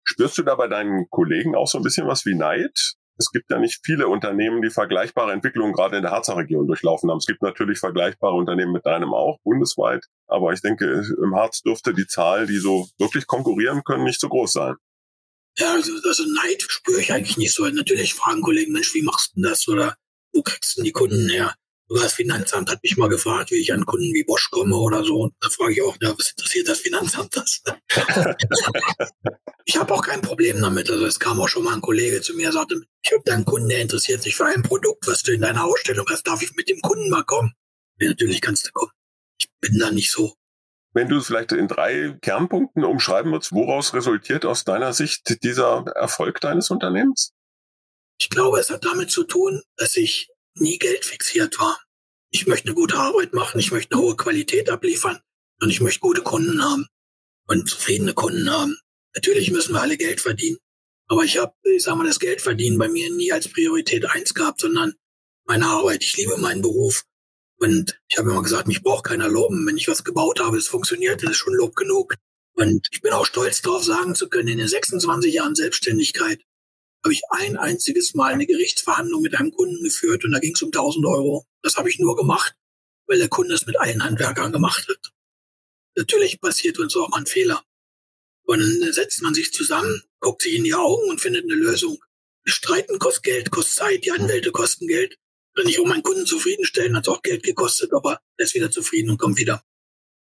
Spürst 0.05 0.37
du 0.37 0.43
da 0.43 0.55
bei 0.55 0.69
deinen 0.69 1.09
Kollegen 1.11 1.55
auch 1.57 1.69
so 1.69 1.79
ein 1.79 1.85
bisschen 1.85 2.07
was 2.07 2.27
wie 2.27 2.35
Neid? 2.35 2.97
es 3.19 3.31
gibt 3.31 3.51
ja 3.51 3.59
nicht 3.59 3.81
viele 3.85 4.09
Unternehmen, 4.09 4.63
die 4.63 4.71
vergleichbare 4.71 5.33
Entwicklungen 5.33 5.73
gerade 5.73 5.97
in 5.97 6.03
der 6.03 6.13
Harzer 6.13 6.37
Region 6.37 6.67
durchlaufen 6.67 7.11
haben. 7.11 7.19
Es 7.19 7.27
gibt 7.27 7.43
natürlich 7.43 7.79
vergleichbare 7.79 8.35
Unternehmen 8.35 8.73
mit 8.73 8.87
deinem 8.87 9.15
auch, 9.15 9.39
bundesweit. 9.45 10.07
Aber 10.33 10.53
ich 10.53 10.61
denke, 10.61 11.05
im 11.23 11.35
Harz 11.35 11.63
dürfte 11.63 11.95
die 11.95 12.07
Zahl, 12.07 12.47
die 12.47 12.59
so 12.59 12.89
wirklich 12.99 13.27
konkurrieren 13.27 13.85
können, 13.85 14.05
nicht 14.05 14.21
so 14.21 14.29
groß 14.29 14.53
sein. 14.53 14.75
Ja, 15.59 15.73
also, 15.75 15.93
also 16.07 16.25
Neid 16.25 16.65
spüre 16.67 17.01
ich 17.01 17.13
eigentlich 17.13 17.37
nicht 17.37 17.53
so. 17.53 17.65
Natürlich 17.69 18.15
fragen 18.15 18.43
Kollegen, 18.43 18.73
Mensch, 18.73 18.95
wie 18.95 19.03
machst 19.03 19.33
du 19.37 19.43
das? 19.43 19.69
Oder 19.69 19.97
wo 20.33 20.43
kriegst 20.43 20.79
du 20.79 20.83
die 20.83 20.93
Kunden 20.93 21.29
her? 21.29 21.55
das 22.01 22.15
Finanzamt 22.15 22.71
hat 22.71 22.83
mich 22.83 22.97
mal 22.97 23.09
gefragt, 23.09 23.51
wie 23.51 23.57
ich 23.57 23.73
an 23.73 23.85
Kunden 23.85 24.13
wie 24.15 24.25
Bosch 24.25 24.51
komme 24.51 24.77
oder 24.77 25.05
so. 25.05 25.21
Und 25.21 25.35
da 25.41 25.51
frage 25.51 25.73
ich 25.75 25.83
auch, 25.83 25.97
ja, 26.01 26.15
was 26.17 26.31
interessiert 26.31 26.69
das 26.69 26.81
Finanzamt 26.81 27.37
das? 27.37 27.63
ich 29.65 29.77
habe 29.77 29.93
auch 29.93 30.03
kein 30.03 30.23
Problem 30.23 30.61
damit. 30.61 30.91
Also 30.91 31.07
es 31.07 31.19
kam 31.19 31.41
auch 31.41 31.49
schon 31.49 31.65
mal 31.65 31.75
ein 31.75 31.81
Kollege 31.81 32.21
zu 32.21 32.35
mir 32.35 32.49
und 32.49 32.55
sagte, 32.55 32.83
ich 33.03 33.13
habe 33.13 33.23
da 33.25 33.35
einen 33.35 33.45
Kunden, 33.45 33.69
der 33.69 33.83
interessiert 33.83 34.23
sich 34.23 34.37
für 34.37 34.47
ein 34.47 34.63
Produkt, 34.63 35.07
was 35.07 35.23
du 35.23 35.33
in 35.33 35.43
deiner 35.43 35.65
Ausstellung 35.65 36.07
hast. 36.09 36.27
Darf 36.27 36.43
ich 36.43 36.55
mit 36.55 36.69
dem 36.69 36.81
Kunden 36.81 37.11
mal 37.11 37.25
kommen? 37.25 37.53
Ja, 37.99 38.09
natürlich 38.09 38.41
kannst 38.41 38.67
du 38.67 38.73
kommen. 38.73 38.93
Bin 39.63 39.79
da 39.79 39.91
nicht 39.91 40.11
so. 40.11 40.35
Wenn 40.93 41.09
du 41.09 41.19
es 41.19 41.27
vielleicht 41.27 41.53
in 41.53 41.69
drei 41.69 42.19
Kernpunkten 42.21 42.85
umschreiben 42.85 43.33
würdest, 43.33 43.53
woraus 43.53 43.95
resultiert 43.95 44.45
aus 44.45 44.65
deiner 44.65 44.93
Sicht 44.93 45.43
dieser 45.43 45.87
Erfolg 45.95 46.41
deines 46.41 46.69
Unternehmens? 46.69 47.33
Ich 48.21 48.29
glaube, 48.29 48.61
es 48.61 48.71
hat 48.71 48.85
damit 48.85 49.11
zu 49.11 49.25
tun, 49.25 49.63
dass 49.77 49.97
ich 49.97 50.29
nie 50.55 50.79
Geld 50.79 51.05
fixiert 51.05 51.59
war. 51.59 51.81
Ich 52.31 52.47
möchte 52.47 52.69
eine 52.69 52.75
gute 52.75 52.97
Arbeit 52.97 53.33
machen, 53.33 53.59
ich 53.59 53.73
möchte 53.73 53.95
eine 53.95 54.03
hohe 54.03 54.17
Qualität 54.17 54.69
abliefern 54.69 55.21
und 55.61 55.71
ich 55.71 55.81
möchte 55.81 56.01
gute 56.01 56.23
Kunden 56.23 56.63
haben 56.63 56.87
und 57.47 57.69
zufriedene 57.69 58.15
Kunden 58.15 58.51
haben. 58.51 58.77
Natürlich 59.15 59.51
müssen 59.51 59.75
wir 59.75 59.81
alle 59.81 59.97
Geld 59.97 60.21
verdienen, 60.21 60.59
aber 61.09 61.25
ich 61.25 61.39
habe, 61.39 61.55
ich 61.65 61.83
sag 61.83 61.97
mal, 61.97 62.07
das 62.07 62.19
Geld 62.19 62.41
verdienen 62.41 62.79
bei 62.79 62.89
mir 62.89 63.13
nie 63.15 63.33
als 63.33 63.49
Priorität 63.49 64.05
eins 64.07 64.35
gehabt, 64.35 64.61
sondern 64.61 64.95
meine 65.45 65.67
Arbeit. 65.67 66.03
Ich 66.03 66.17
liebe 66.17 66.37
meinen 66.37 66.63
Beruf 66.63 67.05
und 67.63 67.97
ich 68.09 68.19
habe 68.19 68.31
immer 68.31 68.43
gesagt, 68.43 68.67
mich 68.67 68.83
braucht 68.83 69.05
keiner 69.05 69.29
loben. 69.29 69.65
Wenn 69.69 69.77
ich 69.77 69.87
was 69.87 70.03
gebaut 70.03 70.41
habe, 70.41 70.57
es 70.57 70.67
funktioniert, 70.67 71.23
das 71.23 71.31
ist 71.31 71.37
schon 71.37 71.55
Lob 71.55 71.77
genug. 71.77 72.17
Und 72.55 72.89
ich 72.91 73.01
bin 73.01 73.13
auch 73.13 73.25
stolz 73.25 73.63
darauf 73.63 73.85
sagen 73.85 74.17
zu 74.17 74.29
können, 74.29 74.49
in 74.49 74.59
den 74.59 74.67
26 74.67 75.33
Jahren 75.33 75.55
Selbstständigkeit 75.55 76.43
habe 77.05 77.15
ich 77.15 77.23
ein 77.31 77.57
einziges 77.57 78.15
Mal 78.15 78.33
eine 78.33 78.47
Gerichtsverhandlung 78.47 79.23
mit 79.23 79.37
einem 79.37 79.53
Kunden 79.53 79.83
geführt 79.85 80.25
und 80.25 80.33
da 80.33 80.41
ging 80.41 80.55
es 80.55 80.63
um 80.63 80.69
1000 80.69 81.07
Euro. 81.07 81.47
Das 81.63 81.77
habe 81.77 81.89
ich 81.89 82.01
nur 82.01 82.17
gemacht, 82.17 82.53
weil 83.07 83.19
der 83.19 83.29
Kunde 83.29 83.55
es 83.55 83.65
mit 83.65 83.79
allen 83.79 84.03
Handwerkern 84.03 84.51
gemacht 84.51 84.85
hat. 84.89 85.13
Natürlich 85.97 86.41
passiert 86.41 86.81
uns 86.81 86.97
auch 86.97 87.11
mal 87.11 87.19
ein 87.19 87.27
Fehler. 87.27 87.63
Und 88.45 88.59
dann 88.59 88.93
setzt 88.93 89.23
man 89.23 89.35
sich 89.35 89.53
zusammen, 89.53 90.03
guckt 90.19 90.43
sich 90.43 90.55
in 90.55 90.65
die 90.65 90.75
Augen 90.75 91.09
und 91.09 91.21
findet 91.21 91.45
eine 91.45 91.55
Lösung. 91.55 92.03
Streiten 92.45 92.99
kostet 92.99 93.23
Geld, 93.23 93.51
kostet 93.53 93.75
Zeit, 93.75 94.05
die 94.05 94.11
Anwälte 94.11 94.51
kosten 94.51 94.89
Geld. 94.89 95.17
Wenn 95.55 95.69
ich 95.69 95.79
auch 95.81 95.87
meinen 95.87 96.03
Kunden 96.03 96.27
zufriedenstellen, 96.27 96.97
hat 96.97 97.07
es 97.07 97.13
auch 97.13 97.23
Geld 97.23 97.43
gekostet, 97.43 97.93
aber 97.93 98.21
er 98.37 98.45
ist 98.45 98.55
wieder 98.55 98.71
zufrieden 98.71 99.11
und 99.11 99.19
kommt 99.19 99.39
wieder. 99.39 99.63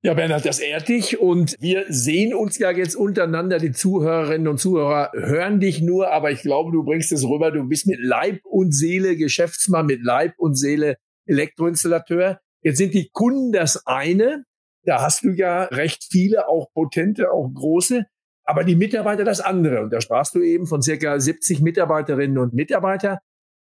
Ja, 0.04 0.12
Bernhard, 0.12 0.44
das 0.44 0.58
ehrt 0.58 0.88
dich 0.88 1.18
und 1.18 1.56
wir 1.60 1.86
sehen 1.88 2.34
uns 2.34 2.58
ja 2.58 2.70
jetzt 2.70 2.94
untereinander. 2.94 3.58
Die 3.58 3.72
Zuhörerinnen 3.72 4.48
und 4.48 4.58
Zuhörer 4.58 5.12
hören 5.14 5.60
dich 5.60 5.80
nur, 5.80 6.12
aber 6.12 6.30
ich 6.30 6.42
glaube, 6.42 6.72
du 6.72 6.84
bringst 6.84 7.10
es 7.10 7.24
rüber. 7.24 7.50
Du 7.50 7.64
bist 7.64 7.86
mit 7.86 8.00
Leib 8.00 8.40
und 8.44 8.72
Seele 8.72 9.16
Geschäftsmann, 9.16 9.86
mit 9.86 10.02
Leib 10.02 10.34
und 10.36 10.56
Seele 10.56 10.98
Elektroinstallateur. 11.24 12.38
Jetzt 12.60 12.76
sind 12.76 12.92
die 12.92 13.08
Kunden 13.14 13.52
das 13.52 13.86
eine. 13.86 14.44
Da 14.82 15.00
hast 15.00 15.24
du 15.24 15.30
ja 15.30 15.64
recht 15.64 16.04
viele, 16.10 16.48
auch 16.48 16.70
potente, 16.74 17.32
auch 17.32 17.48
große. 17.48 18.04
Aber 18.44 18.64
die 18.64 18.76
Mitarbeiter 18.76 19.24
das 19.24 19.40
andere. 19.40 19.84
Und 19.84 19.90
da 19.90 20.02
sprachst 20.02 20.34
du 20.34 20.42
eben 20.42 20.66
von 20.66 20.82
circa 20.82 21.18
70 21.18 21.62
Mitarbeiterinnen 21.62 22.36
und 22.36 22.52
Mitarbeiter. 22.52 23.20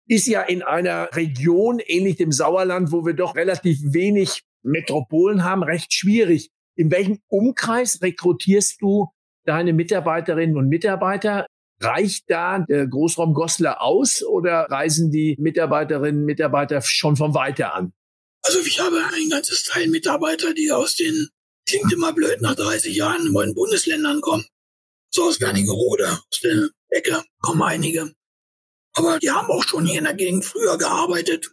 Ist 0.08 0.26
ja 0.26 0.40
in 0.42 0.62
einer 0.62 1.10
Region, 1.14 1.80
ähnlich 1.84 2.16
dem 2.16 2.32
Sauerland, 2.32 2.92
wo 2.92 3.04
wir 3.04 3.12
doch 3.12 3.36
relativ 3.36 3.78
wenig 3.82 4.42
Metropolen 4.62 5.44
haben, 5.44 5.62
recht 5.62 5.92
schwierig. 5.92 6.50
In 6.76 6.90
welchem 6.90 7.18
Umkreis 7.28 8.00
rekrutierst 8.00 8.80
du 8.80 9.08
deine 9.44 9.74
Mitarbeiterinnen 9.74 10.56
und 10.56 10.68
Mitarbeiter? 10.68 11.46
Reicht 11.80 12.24
da 12.28 12.60
der 12.60 12.86
Großraum 12.86 13.34
Goslar 13.34 13.82
aus 13.82 14.22
oder 14.22 14.66
reisen 14.70 15.10
die 15.10 15.36
Mitarbeiterinnen 15.38 16.22
und 16.22 16.26
Mitarbeiter 16.26 16.80
schon 16.80 17.16
von 17.16 17.34
weiter 17.34 17.74
an? 17.74 17.92
Also 18.42 18.60
ich 18.60 18.80
habe 18.80 18.96
ein 18.96 19.28
ganzes 19.28 19.64
Teil 19.64 19.88
Mitarbeiter, 19.88 20.54
die 20.54 20.72
aus 20.72 20.96
den, 20.96 21.28
klingt 21.68 21.92
immer 21.92 22.14
blöd, 22.14 22.40
nach 22.40 22.54
30 22.54 22.96
Jahren 22.96 23.26
in 23.26 23.32
neuen 23.32 23.54
Bundesländern 23.54 24.22
kommen. 24.22 24.46
So 25.10 25.24
aus 25.24 25.40
Wernigerode, 25.40 26.08
aus 26.08 26.40
der 26.42 26.70
Ecke 26.88 27.22
kommen 27.40 27.62
einige. 27.62 28.12
Aber 28.98 29.20
die 29.20 29.30
haben 29.30 29.48
auch 29.48 29.62
schon 29.62 29.86
hier 29.86 29.98
in 29.98 30.04
der 30.04 30.14
Gegend 30.14 30.44
früher 30.44 30.76
gearbeitet, 30.76 31.52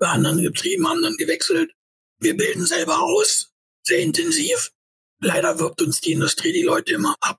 bei 0.00 0.08
anderen 0.08 0.42
Betrieben 0.42 0.88
haben 0.88 1.00
dann 1.00 1.16
gewechselt. 1.16 1.70
Wir 2.18 2.36
bilden 2.36 2.66
selber 2.66 3.00
aus, 3.00 3.52
sehr 3.84 4.00
intensiv. 4.00 4.72
Leider 5.20 5.60
wirbt 5.60 5.80
uns 5.80 6.00
die 6.00 6.10
Industrie 6.10 6.52
die 6.52 6.64
Leute 6.64 6.94
immer 6.94 7.14
ab, 7.20 7.38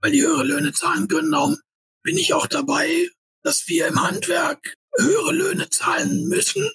weil 0.00 0.12
die 0.12 0.22
höhere 0.22 0.44
Löhne 0.44 0.72
zahlen 0.72 1.06
können. 1.06 1.32
Darum 1.32 1.58
bin 2.02 2.16
ich 2.16 2.32
auch 2.32 2.46
dabei, 2.46 3.10
dass 3.42 3.68
wir 3.68 3.88
im 3.88 4.02
Handwerk 4.02 4.78
höhere 4.96 5.34
Löhne 5.34 5.68
zahlen 5.68 6.26
müssen, 6.28 6.66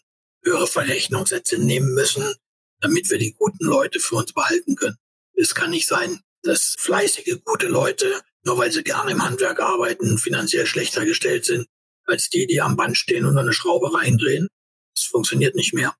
höhere 0.43 0.67
Verrechnungssätze 0.67 1.57
nehmen 1.57 1.95
müssen, 1.95 2.35
damit 2.79 3.09
wir 3.09 3.17
die 3.17 3.33
guten 3.33 3.65
Leute 3.65 3.99
für 3.99 4.17
uns 4.17 4.33
behalten 4.33 4.75
können. 4.75 4.97
Es 5.33 5.55
kann 5.55 5.71
nicht 5.71 5.87
sein, 5.87 6.21
dass 6.43 6.75
fleißige, 6.77 7.41
gute 7.43 7.69
Leute, 7.69 8.21
nur 8.43 8.59
weil 8.59 8.71
sie 8.71 8.83
gerne 8.83 9.13
im 9.13 9.23
Handwerk 9.23 9.59
arbeiten, 9.59 10.19
finanziell 10.19 10.67
schlechter 10.67 11.05
gestellt 11.05 11.45
sind 11.45 11.67
als 12.11 12.29
die, 12.29 12.47
die 12.47 12.61
am 12.61 12.75
Band 12.75 12.97
stehen 12.97 13.25
und 13.25 13.37
eine 13.37 13.53
Schraube 13.53 13.93
reindrehen. 13.93 14.47
Das 14.95 15.05
funktioniert 15.05 15.55
nicht 15.55 15.73
mehr. 15.73 15.95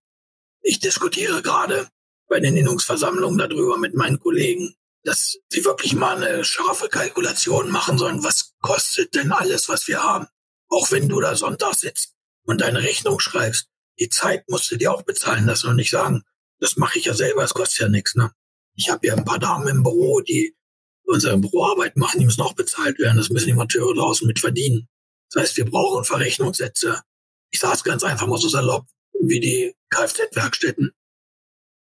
Ich 0.62 0.80
diskutiere 0.80 1.42
gerade 1.42 1.88
bei 2.28 2.40
den 2.40 2.56
Innungsversammlungen 2.56 3.38
darüber 3.38 3.78
mit 3.78 3.96
meinen 3.96 4.20
Kollegen, 4.20 4.76
dass 5.04 5.38
sie 5.50 5.66
wirklich 5.66 5.94
mal 5.94 6.24
eine 6.24 6.44
scharfe 6.44 6.88
Kalkulation 6.88 7.72
machen 7.72 7.98
sollen. 7.98 8.24
Was 8.24 8.54
kostet 8.62 9.16
denn 9.16 9.32
alles, 9.32 9.70
was 9.70 9.88
wir 9.88 10.04
haben? 10.04 10.28
Auch 10.70 10.92
wenn 10.92 11.10
du 11.10 11.20
da 11.20 11.36
Sonntag 11.36 11.76
sitzt 11.76 12.14
und 12.44 12.62
deine 12.62 12.84
Rechnung 12.84 13.20
schreibst, 13.20 13.68
die 14.00 14.10
Zeit 14.10 14.48
musst 14.50 14.72
du 14.72 14.78
dir 14.78 14.94
auch 14.94 15.02
bezahlen 15.02 15.46
lassen 15.46 15.70
und 15.70 15.76
nicht 15.76 15.92
sagen, 15.92 16.24
das 16.60 16.78
mache 16.78 17.00
ich 17.00 17.06
ja 17.06 17.14
selber, 17.14 17.44
es 17.44 17.54
kostet 17.54 17.82
ja 17.82 17.90
nichts. 17.90 18.16
Ne? 18.16 18.32
Ich 18.76 18.90
habe 18.90 19.06
ja 19.08 19.16
ein 19.16 19.26
paar 19.26 19.40
Damen 19.40 19.68
im 19.68 19.84
Büro, 19.84 20.22
die 20.22 20.56
unsere 21.04 21.38
Büroarbeit 21.38 21.98
machen, 21.98 22.20
die 22.20 22.26
müssen 22.26 22.42
auch 22.42 22.54
bezahlt 22.54 23.00
werden. 23.00 23.18
Das 23.18 23.30
müssen 23.30 23.48
die 23.48 23.54
Monteure 23.54 23.94
draußen 23.94 24.26
mit 24.28 24.40
verdienen. 24.40 24.88
Das 25.32 25.44
heißt, 25.44 25.58
wir 25.58 25.66
brauchen 25.66 26.04
Verrechnungssätze. 26.04 27.02
Ich 27.52 27.60
sage 27.60 27.76
es 27.76 27.84
ganz 27.84 28.04
einfach 28.04 28.28
mal 28.28 28.38
so 28.38 28.50
salopp 28.50 28.86
wie 29.20 29.40
die 29.40 29.76
Kfz-Werkstätten. 29.90 30.92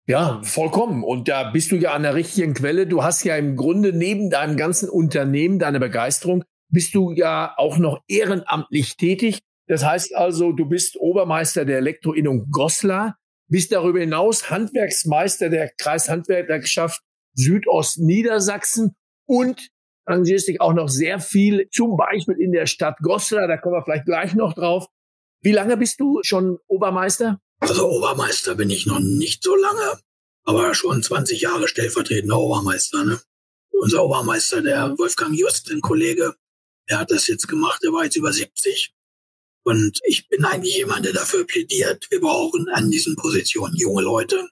Ja, 0.07 0.41
vollkommen. 0.43 1.03
Und 1.03 1.27
da 1.27 1.49
bist 1.51 1.71
du 1.71 1.75
ja 1.75 1.93
an 1.93 2.03
der 2.03 2.13
richtigen 2.13 2.53
Quelle. 2.53 2.85
Du 2.85 3.03
hast 3.03 3.23
ja 3.23 3.35
im 3.35 3.55
Grunde 3.55 3.91
neben 3.91 4.29
deinem 4.29 4.55
ganzen 4.55 4.89
Unternehmen, 4.89 5.57
deiner 5.57 5.79
Begeisterung, 5.79 6.43
bist 6.69 6.93
du 6.93 7.11
ja 7.11 7.53
auch 7.57 7.77
noch 7.77 8.03
ehrenamtlich 8.07 8.97
tätig. 8.97 9.39
Das 9.67 9.83
heißt 9.83 10.15
also, 10.15 10.51
du 10.51 10.65
bist 10.65 10.97
Obermeister 10.97 11.65
der 11.65 11.79
Elektroinnung 11.79 12.51
Goslar, 12.51 13.17
bist 13.47 13.71
darüber 13.71 13.99
hinaus 13.99 14.51
Handwerksmeister 14.51 15.49
der 15.49 15.69
Kreishandwerkerschaft 15.69 17.01
Südostniedersachsen 17.33 18.95
und 19.27 19.69
dich 20.07 20.61
auch 20.61 20.73
noch 20.73 20.89
sehr 20.89 21.19
viel, 21.19 21.67
zum 21.71 21.97
Beispiel 21.97 22.35
in 22.39 22.51
der 22.51 22.65
Stadt 22.65 22.97
Goslar, 23.01 23.47
da 23.47 23.57
kommen 23.57 23.75
wir 23.75 23.83
vielleicht 23.83 24.05
gleich 24.05 24.33
noch 24.35 24.53
drauf, 24.53 24.87
wie 25.41 25.51
lange 25.51 25.77
bist 25.77 25.99
du 25.99 26.19
schon 26.23 26.57
Obermeister? 26.67 27.39
Also 27.59 27.87
Obermeister 27.87 28.55
bin 28.55 28.69
ich 28.69 28.85
noch 28.85 28.99
nicht 28.99 29.43
so 29.43 29.55
lange, 29.55 29.99
aber 30.43 30.73
schon 30.73 31.03
20 31.03 31.41
Jahre 31.41 31.67
stellvertretender 31.67 32.37
Obermeister. 32.37 33.03
Ne? 33.03 33.19
Unser 33.71 34.03
Obermeister, 34.03 34.61
der 34.61 34.97
Wolfgang 34.97 35.37
Just, 35.37 35.69
ein 35.71 35.81
Kollege, 35.81 36.35
der 36.89 36.99
hat 36.99 37.11
das 37.11 37.27
jetzt 37.27 37.47
gemacht, 37.47 37.81
der 37.83 37.91
war 37.91 38.03
jetzt 38.03 38.15
über 38.15 38.33
70. 38.33 38.93
Und 39.63 39.99
ich 40.05 40.27
bin 40.27 40.45
eigentlich 40.45 40.77
jemand, 40.77 41.05
der 41.05 41.13
dafür 41.13 41.45
plädiert, 41.45 42.07
wir 42.11 42.21
brauchen 42.21 42.69
an 42.69 42.91
diesen 42.91 43.15
Positionen 43.15 43.75
junge 43.75 44.03
Leute. 44.03 44.49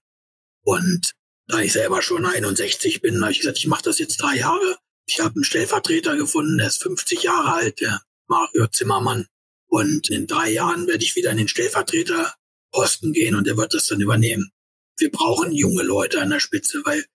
Und 0.64 1.14
da 1.48 1.60
ich 1.60 1.74
selber 1.74 2.02
schon 2.02 2.26
61 2.26 3.02
bin, 3.02 3.22
habe 3.22 3.32
ich 3.32 3.40
gesagt, 3.40 3.58
ich 3.58 3.68
mache 3.68 3.84
das 3.84 4.00
jetzt 4.00 4.18
drei 4.18 4.38
Jahre. 4.38 4.78
Ich 5.06 5.20
habe 5.20 5.36
einen 5.36 5.44
Stellvertreter 5.44 6.16
gefunden, 6.16 6.58
der 6.58 6.68
ist 6.68 6.82
50 6.82 7.24
Jahre 7.24 7.54
alt, 7.54 7.82
der 7.82 8.02
Mario 8.28 8.68
Zimmermann. 8.68 9.28
Und 9.68 10.10
in 10.10 10.28
drei 10.28 10.52
Jahren 10.52 10.88
werde 10.88 11.04
ich 11.04 11.16
wieder 11.16 11.32
in 11.32 11.38
den 11.38 11.48
Stellvertreterposten 11.48 13.12
gehen 13.12 13.36
und 13.36 13.48
er 13.48 13.58
wird 13.58 13.74
das 13.74 13.88
dann 13.88 14.02
übernehmen. 14.02 14.52
Wir 14.98 15.12
brauchen 15.12 15.52
junge 15.52 15.84
Leute 15.84 16.22
an 16.22 16.30
der 16.30 16.40
Spitze, 16.40 16.82
weil 16.86 17.06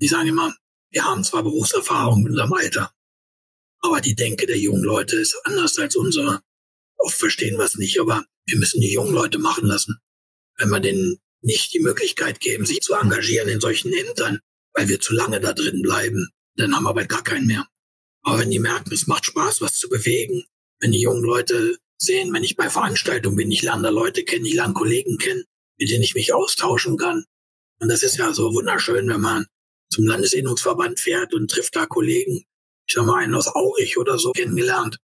die 0.00 0.08
sagen 0.08 0.28
immer, 0.28 0.54
wir 0.90 1.04
haben 1.04 1.24
zwar 1.24 1.42
Berufserfahrung 1.42 2.20
in 2.20 2.30
unserem 2.30 2.52
Alter, 2.52 2.92
aber 3.80 4.00
die 4.00 4.14
Denke 4.14 4.46
der 4.46 4.58
jungen 4.58 4.82
Leute 4.82 5.16
ist 5.16 5.38
anders 5.44 5.78
als 5.78 5.96
unsere. 5.96 6.42
Oft 6.96 7.16
verstehen 7.16 7.56
wir 7.56 7.64
es 7.64 7.76
nicht, 7.76 8.00
aber 8.00 8.24
wir 8.46 8.58
müssen 8.58 8.80
die 8.80 8.92
jungen 8.92 9.14
Leute 9.14 9.38
machen 9.38 9.66
lassen. 9.66 9.98
Wenn 10.56 10.70
wir 10.70 10.80
denen 10.80 11.18
nicht 11.40 11.72
die 11.72 11.80
Möglichkeit 11.80 12.40
geben, 12.40 12.66
sich 12.66 12.80
zu 12.80 12.94
engagieren 12.94 13.48
in 13.48 13.60
solchen 13.60 13.92
Ämtern, 13.92 14.40
weil 14.72 14.88
wir 14.88 15.00
zu 15.00 15.14
lange 15.14 15.40
da 15.40 15.52
drin 15.52 15.82
bleiben, 15.82 16.30
dann 16.58 16.74
haben 16.74 16.84
wir 16.84 16.94
bald 16.94 17.08
gar 17.08 17.22
keinen 17.22 17.46
mehr. 17.46 17.66
Aber 18.22 18.40
wenn 18.40 18.50
die 18.50 18.58
merken, 18.58 18.92
es 18.92 19.06
macht 19.06 19.26
Spaß, 19.26 19.60
was 19.60 19.74
zu 19.74 19.88
bewegen, 19.88 20.44
wenn 20.80 20.92
die 20.92 21.00
jungen 21.00 21.22
Leute 21.22 21.78
sehen, 21.98 22.32
wenn 22.32 22.44
ich 22.44 22.56
bei 22.56 22.70
Veranstaltungen 22.70 23.36
bin. 23.36 23.50
Ich 23.50 23.62
lerne 23.62 23.82
da 23.82 23.88
Leute 23.90 24.24
kennen, 24.24 24.44
ich 24.44 24.54
lerne 24.54 24.74
Kollegen 24.74 25.18
kennen, 25.18 25.44
mit 25.78 25.90
denen 25.90 26.02
ich 26.02 26.14
mich 26.14 26.32
austauschen 26.32 26.96
kann. 26.96 27.24
Und 27.80 27.88
das 27.88 28.02
ist 28.02 28.16
ja 28.16 28.32
so 28.32 28.52
wunderschön, 28.54 29.08
wenn 29.08 29.20
man 29.20 29.46
zum 29.90 30.06
Landesinnungsverband 30.06 31.00
fährt 31.00 31.34
und 31.34 31.50
trifft 31.50 31.76
da 31.76 31.86
Kollegen. 31.86 32.44
Ich 32.88 32.96
habe 32.96 33.06
mal 33.06 33.22
einen 33.22 33.34
aus 33.34 33.48
Aurich 33.48 33.98
oder 33.98 34.18
so 34.18 34.32
kennengelernt. 34.32 34.98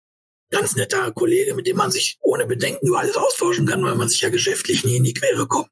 Ganz 0.50 0.76
netter 0.76 1.10
Kollege, 1.12 1.54
mit 1.54 1.66
dem 1.66 1.76
man 1.76 1.90
sich 1.90 2.16
ohne 2.20 2.46
Bedenken 2.46 2.86
über 2.86 3.00
alles 3.00 3.16
austauschen 3.16 3.66
kann, 3.66 3.82
weil 3.82 3.96
man 3.96 4.08
sich 4.08 4.20
ja 4.20 4.28
geschäftlich 4.28 4.84
nie 4.84 4.96
in 4.96 5.04
die 5.04 5.14
Quere 5.14 5.46
kommt. 5.46 5.70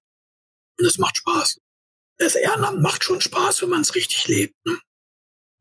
Und 0.79 0.87
das 0.87 0.99
macht 0.99 1.19
Spaß. 1.19 1.59
Das 2.19 2.35
Ehrenamt 2.35 2.81
macht 2.81 3.05
schon 3.05 3.21
Spaß, 3.21 3.63
wenn 3.63 3.71
man 3.71 3.83
es 3.83 3.95
richtig 3.95 4.27
lebt. 4.29 4.55
Ne? 4.67 4.79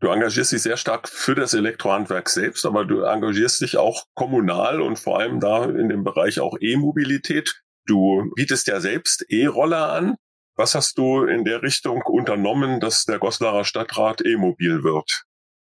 Du 0.02 0.08
engagierst 0.08 0.52
dich 0.52 0.64
sehr 0.64 0.78
stark 0.78 1.08
für 1.08 1.36
das 1.36 1.54
Elektrohandwerk 1.54 2.28
selbst, 2.28 2.66
aber 2.66 2.86
du 2.86 3.04
engagierst 3.04 3.62
dich 3.62 3.78
auch 3.78 4.08
kommunal 4.16 4.82
und 4.82 4.98
vor 4.98 5.20
allem 5.20 5.40
da 5.40 5.66
in 5.66 5.90
dem 5.90 6.04
Bereich 6.04 6.40
auch 6.40 6.58
E-Mobilität. 6.60 7.62
Du 7.86 8.32
bietest 8.36 8.66
ja 8.66 8.82
selbst 8.82 9.24
E-Roller 9.30 9.92
an. 9.92 10.16
Was 10.56 10.74
hast 10.74 10.98
du 10.98 11.26
in 11.26 11.46
der 11.46 11.62
Richtung 11.62 12.02
unternommen, 12.02 12.80
dass 12.80 13.06
der 13.06 13.20
Goslarer 13.20 13.64
Stadtrat 13.64 14.26
E-Mobil 14.26 14.84
wird? 14.84 15.24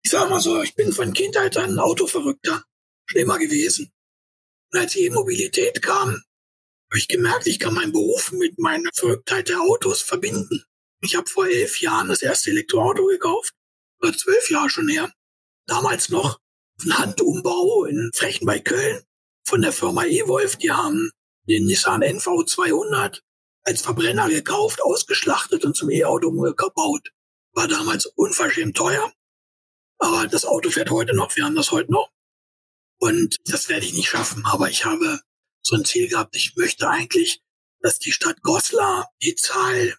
Ich 0.03 0.11
sag 0.11 0.29
mal 0.29 0.41
so, 0.41 0.61
ich 0.61 0.75
bin 0.75 0.93
von 0.93 1.12
Kindheit 1.12 1.57
an 1.57 1.75
ein 1.75 1.79
Autoverrückter. 1.79 2.65
Schon 3.07 3.21
immer 3.21 3.39
gewesen. 3.39 3.93
Und 4.73 4.81
als 4.81 4.97
E-Mobilität 4.97 5.81
kam, 5.83 6.09
habe 6.09 6.99
ich 6.99 7.07
gemerkt, 7.07 7.47
ich 7.47 7.61
kann 7.61 7.75
meinen 7.75 7.93
Beruf 7.93 8.33
mit 8.33 8.59
meiner 8.59 8.91
Verrücktheit 8.93 9.51
der 9.51 9.61
Autos 9.61 10.03
verbinden. 10.03 10.65
Ich 11.01 11.15
habe 11.15 11.29
vor 11.29 11.47
elf 11.47 11.81
Jahren 11.81 12.09
das 12.09 12.23
erste 12.23 12.51
Elektroauto 12.51 13.07
gekauft 13.07 13.55
oder 14.01 14.17
zwölf 14.17 14.51
Jahre 14.51 14.71
schon 14.71 14.89
her. 14.89 15.13
Damals 15.67 16.09
noch 16.09 16.39
ein 16.85 16.99
Handumbau 16.99 17.85
in 17.85 18.11
Frechen 18.15 18.47
bei 18.47 18.59
Köln 18.59 19.03
von 19.45 19.63
der 19.63 19.73
Firma 19.73 20.05
E-Wolf. 20.05 20.57
Die 20.57 20.71
haben 20.71 21.11
den 21.49 21.65
Nissan 21.65 22.03
NV 22.03 22.45
200 22.47 23.23
als 23.63 23.83
Verbrenner 23.83 24.29
gekauft, 24.29 24.83
ausgeschlachtet 24.83 25.65
und 25.65 25.77
zum 25.77 25.91
E-Auto 25.91 26.31
gebaut. 26.31 27.11
War 27.53 27.69
damals 27.69 28.07
unverschämt 28.07 28.77
teuer. 28.77 29.13
Aber 29.99 30.27
das 30.29 30.45
Auto 30.45 30.71
fährt 30.71 30.91
heute 30.91 31.17
noch. 31.17 31.35
Wir 31.37 31.45
haben 31.45 31.57
das 31.57 31.73
heute 31.73 31.91
noch. 31.91 32.11
Und 32.99 33.37
das 33.47 33.69
werde 33.69 33.87
ich 33.87 33.95
nicht 33.95 34.09
schaffen. 34.09 34.45
Aber 34.47 34.71
ich 34.71 34.85
habe 34.85 35.21
so 35.63 35.75
ein 35.75 35.85
Ziel 35.85 36.09
gehabt. 36.09 36.37
Ich 36.37 36.55
möchte 36.57 36.89
eigentlich, 36.89 37.43
dass 37.81 37.99
die 37.99 38.13
Stadt 38.13 38.43
Goslar 38.43 39.11
die 39.23 39.35
Zahl 39.35 39.97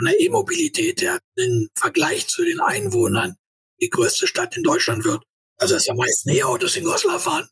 von 0.00 0.06
der 0.06 0.18
E-Mobilität 0.18 1.02
her 1.02 1.20
im 1.36 1.68
Vergleich 1.74 2.26
zu 2.26 2.42
den 2.42 2.58
Einwohnern 2.58 3.36
die 3.82 3.90
größte 3.90 4.26
Stadt 4.26 4.56
in 4.56 4.62
Deutschland 4.62 5.04
wird. 5.04 5.22
Also 5.58 5.74
dass 5.74 5.90
am 5.90 5.98
meisten 5.98 6.30
E-Autos 6.30 6.76
in 6.76 6.84
Goslar 6.84 7.20
fahren. 7.20 7.46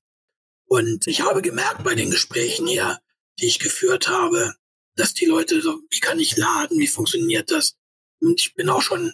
Und 0.65 1.07
ich 1.07 1.21
habe 1.21 1.43
gemerkt 1.43 1.85
bei 1.85 1.95
den 1.95 2.11
Gesprächen 2.11 2.67
hier, 2.67 3.01
die 3.39 3.49
ich 3.49 3.59
geführt 3.59 4.09
habe, 4.09 4.55
dass 4.97 5.13
die 5.13 5.27
Leute 5.27 5.61
so, 5.61 5.79
wie 5.91 6.01
kann 6.01 6.19
ich 6.19 6.39
laden, 6.39 6.79
wie 6.79 6.87
funktioniert 6.87 7.51
das? 7.51 7.75
Und 8.21 8.41
ich 8.41 8.55
bin 8.55 8.71
auch 8.71 8.81
schon, 8.81 9.13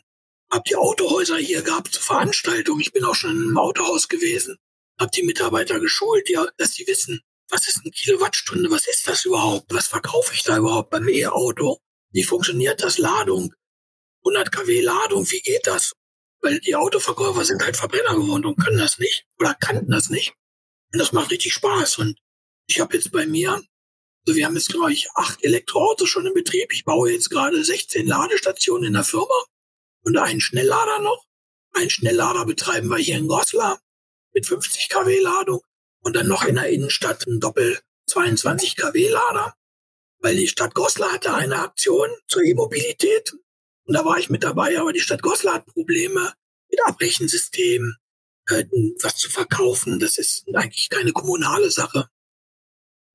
hab 0.49 0.64
die 0.66 0.77
Autohäuser 0.77 1.37
hier 1.37 1.62
gehabt 1.62 1.92
zur 1.92 2.03
Veranstaltung. 2.05 2.79
Ich 2.79 2.92
bin 2.92 3.05
auch 3.05 3.16
schon 3.16 3.33
im 3.33 3.59
Autohaus 3.59 4.09
gewesen, 4.09 4.59
hab 4.97 5.11
die 5.11 5.25
Mitarbeiter 5.25 5.81
geschult, 5.81 6.29
ja, 6.31 6.47
dass 6.57 6.75
sie 6.75 6.87
wissen, 6.87 7.20
was 7.49 7.66
ist 7.66 7.81
eine 7.83 7.90
Kilowattstunde, 7.90 8.70
was 8.70 8.87
ist 8.87 9.09
das 9.09 9.25
überhaupt, 9.25 9.75
was 9.75 9.88
verkaufe 9.88 10.35
ich 10.35 10.44
da 10.44 10.57
überhaupt 10.57 10.90
beim 10.90 11.09
E-Auto, 11.09 11.81
wie 12.14 12.22
funktioniert 12.22 12.83
das 12.83 12.98
Ladung, 12.98 13.53
100 14.24 14.50
kW 14.53 14.81
Ladung, 14.81 15.31
wie 15.31 15.40
geht 15.40 15.66
das? 15.66 15.92
Weil 16.40 16.61
die 16.61 16.77
Autoverkäufer 16.77 17.44
sind 17.44 17.62
halt 17.62 17.77
Verbrenner 17.77 18.14
gewohnt 18.14 18.46
und 18.46 18.57
können 18.57 18.79
das 18.79 18.98
nicht 18.98 19.27
oder 19.38 19.55
kannten 19.55 19.90
das 19.90 20.09
nicht. 20.11 20.33
Und 20.92 21.00
das 21.00 21.12
macht 21.12 21.31
richtig 21.31 21.53
Spaß. 21.53 21.98
Und 21.98 22.16
ich 22.66 22.81
habe 22.81 22.96
jetzt 22.96 23.11
bei 23.11 23.27
mir, 23.27 23.50
also 23.53 24.37
wir 24.37 24.46
haben 24.46 24.55
jetzt, 24.55 24.68
glaube 24.68 24.92
ich, 24.92 25.09
acht 25.14 25.42
Elektroautos 25.44 26.09
schon 26.09 26.27
im 26.27 26.35
Betrieb. 26.35 26.72
Ich 26.72 26.85
baue 26.85 27.11
jetzt 27.11 27.31
gerade 27.31 27.62
16 27.62 28.07
Ladestationen 28.07 28.85
in 28.85 28.92
der 28.92 29.05
Firma 29.05 29.35
und 30.05 30.16
einen 30.16 30.40
Schnelllader 30.40 31.00
noch. 31.00 31.24
Einen 31.72 31.90
Schnelllader 31.90 32.46
betreiben 32.46 32.88
wir 32.88 32.98
hier 32.98 33.16
in 33.16 33.27
Goslar 33.27 33.81
mit 34.33 34.46
50 34.46 34.88
kW 34.88 35.20
Ladung 35.20 35.61
und 36.03 36.14
dann 36.14 36.29
noch 36.29 36.44
in 36.44 36.55
der 36.55 36.68
Innenstadt 36.68 37.27
ein 37.27 37.40
Doppel 37.40 37.81
22 38.07 38.77
kW 38.77 39.09
Lader, 39.09 39.57
weil 40.24 40.37
die 40.37 40.48
Stadt 40.48 40.74
Goslar 40.74 41.12
hatte 41.12 41.34
eine 41.34 41.58
Aktion 41.58 42.08
zur 42.28 42.42
E-Mobilität 42.42 43.34
und 43.84 43.94
da 43.94 44.06
war 44.06 44.18
ich 44.18 44.30
mit 44.30 44.42
dabei, 44.42 44.78
aber 44.78 44.94
die 44.94 45.00
Stadt 45.00 45.20
Goslar 45.20 45.56
hat 45.56 45.66
Probleme 45.66 46.32
mit 46.70 46.80
Abbrechensystemen, 46.87 47.98
äh, 48.48 48.64
was 49.02 49.18
zu 49.18 49.30
verkaufen. 49.30 50.00
Das 50.00 50.16
ist 50.16 50.46
eigentlich 50.54 50.88
keine 50.88 51.12
kommunale 51.12 51.70
Sache. 51.70 52.08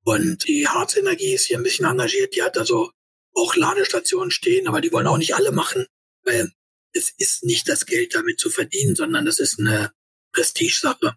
Und 0.04 0.46
die 0.46 0.68
Harzenergie 0.68 1.34
ist 1.34 1.46
hier 1.46 1.58
ein 1.58 1.64
bisschen 1.64 1.84
engagiert. 1.84 2.36
Die 2.36 2.44
hat 2.44 2.56
also 2.56 2.92
auch 3.34 3.56
Ladestationen 3.56 4.30
stehen, 4.30 4.68
aber 4.68 4.80
die 4.80 4.92
wollen 4.92 5.08
auch 5.08 5.18
nicht 5.18 5.34
alle 5.34 5.50
machen, 5.50 5.86
weil 6.22 6.52
es 6.92 7.12
ist 7.18 7.42
nicht 7.42 7.68
das 7.68 7.86
Geld 7.86 8.14
damit 8.14 8.38
zu 8.38 8.50
verdienen, 8.50 8.94
sondern 8.94 9.24
das 9.24 9.40
ist 9.40 9.58
eine 9.58 9.92
Prestigesache. 10.32 11.16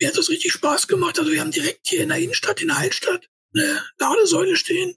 Mir 0.00 0.08
hat 0.08 0.18
das 0.18 0.28
richtig 0.28 0.50
Spaß 0.50 0.88
gemacht. 0.88 1.20
Also 1.20 1.30
wir 1.30 1.40
haben 1.40 1.52
direkt 1.52 1.86
hier 1.86 2.00
in 2.00 2.08
der 2.08 2.18
Innenstadt, 2.18 2.60
in 2.60 2.68
der 2.68 2.78
Altstadt, 2.78 3.28
eine 3.54 3.84
Ladesäule 3.98 4.56
stehen, 4.56 4.96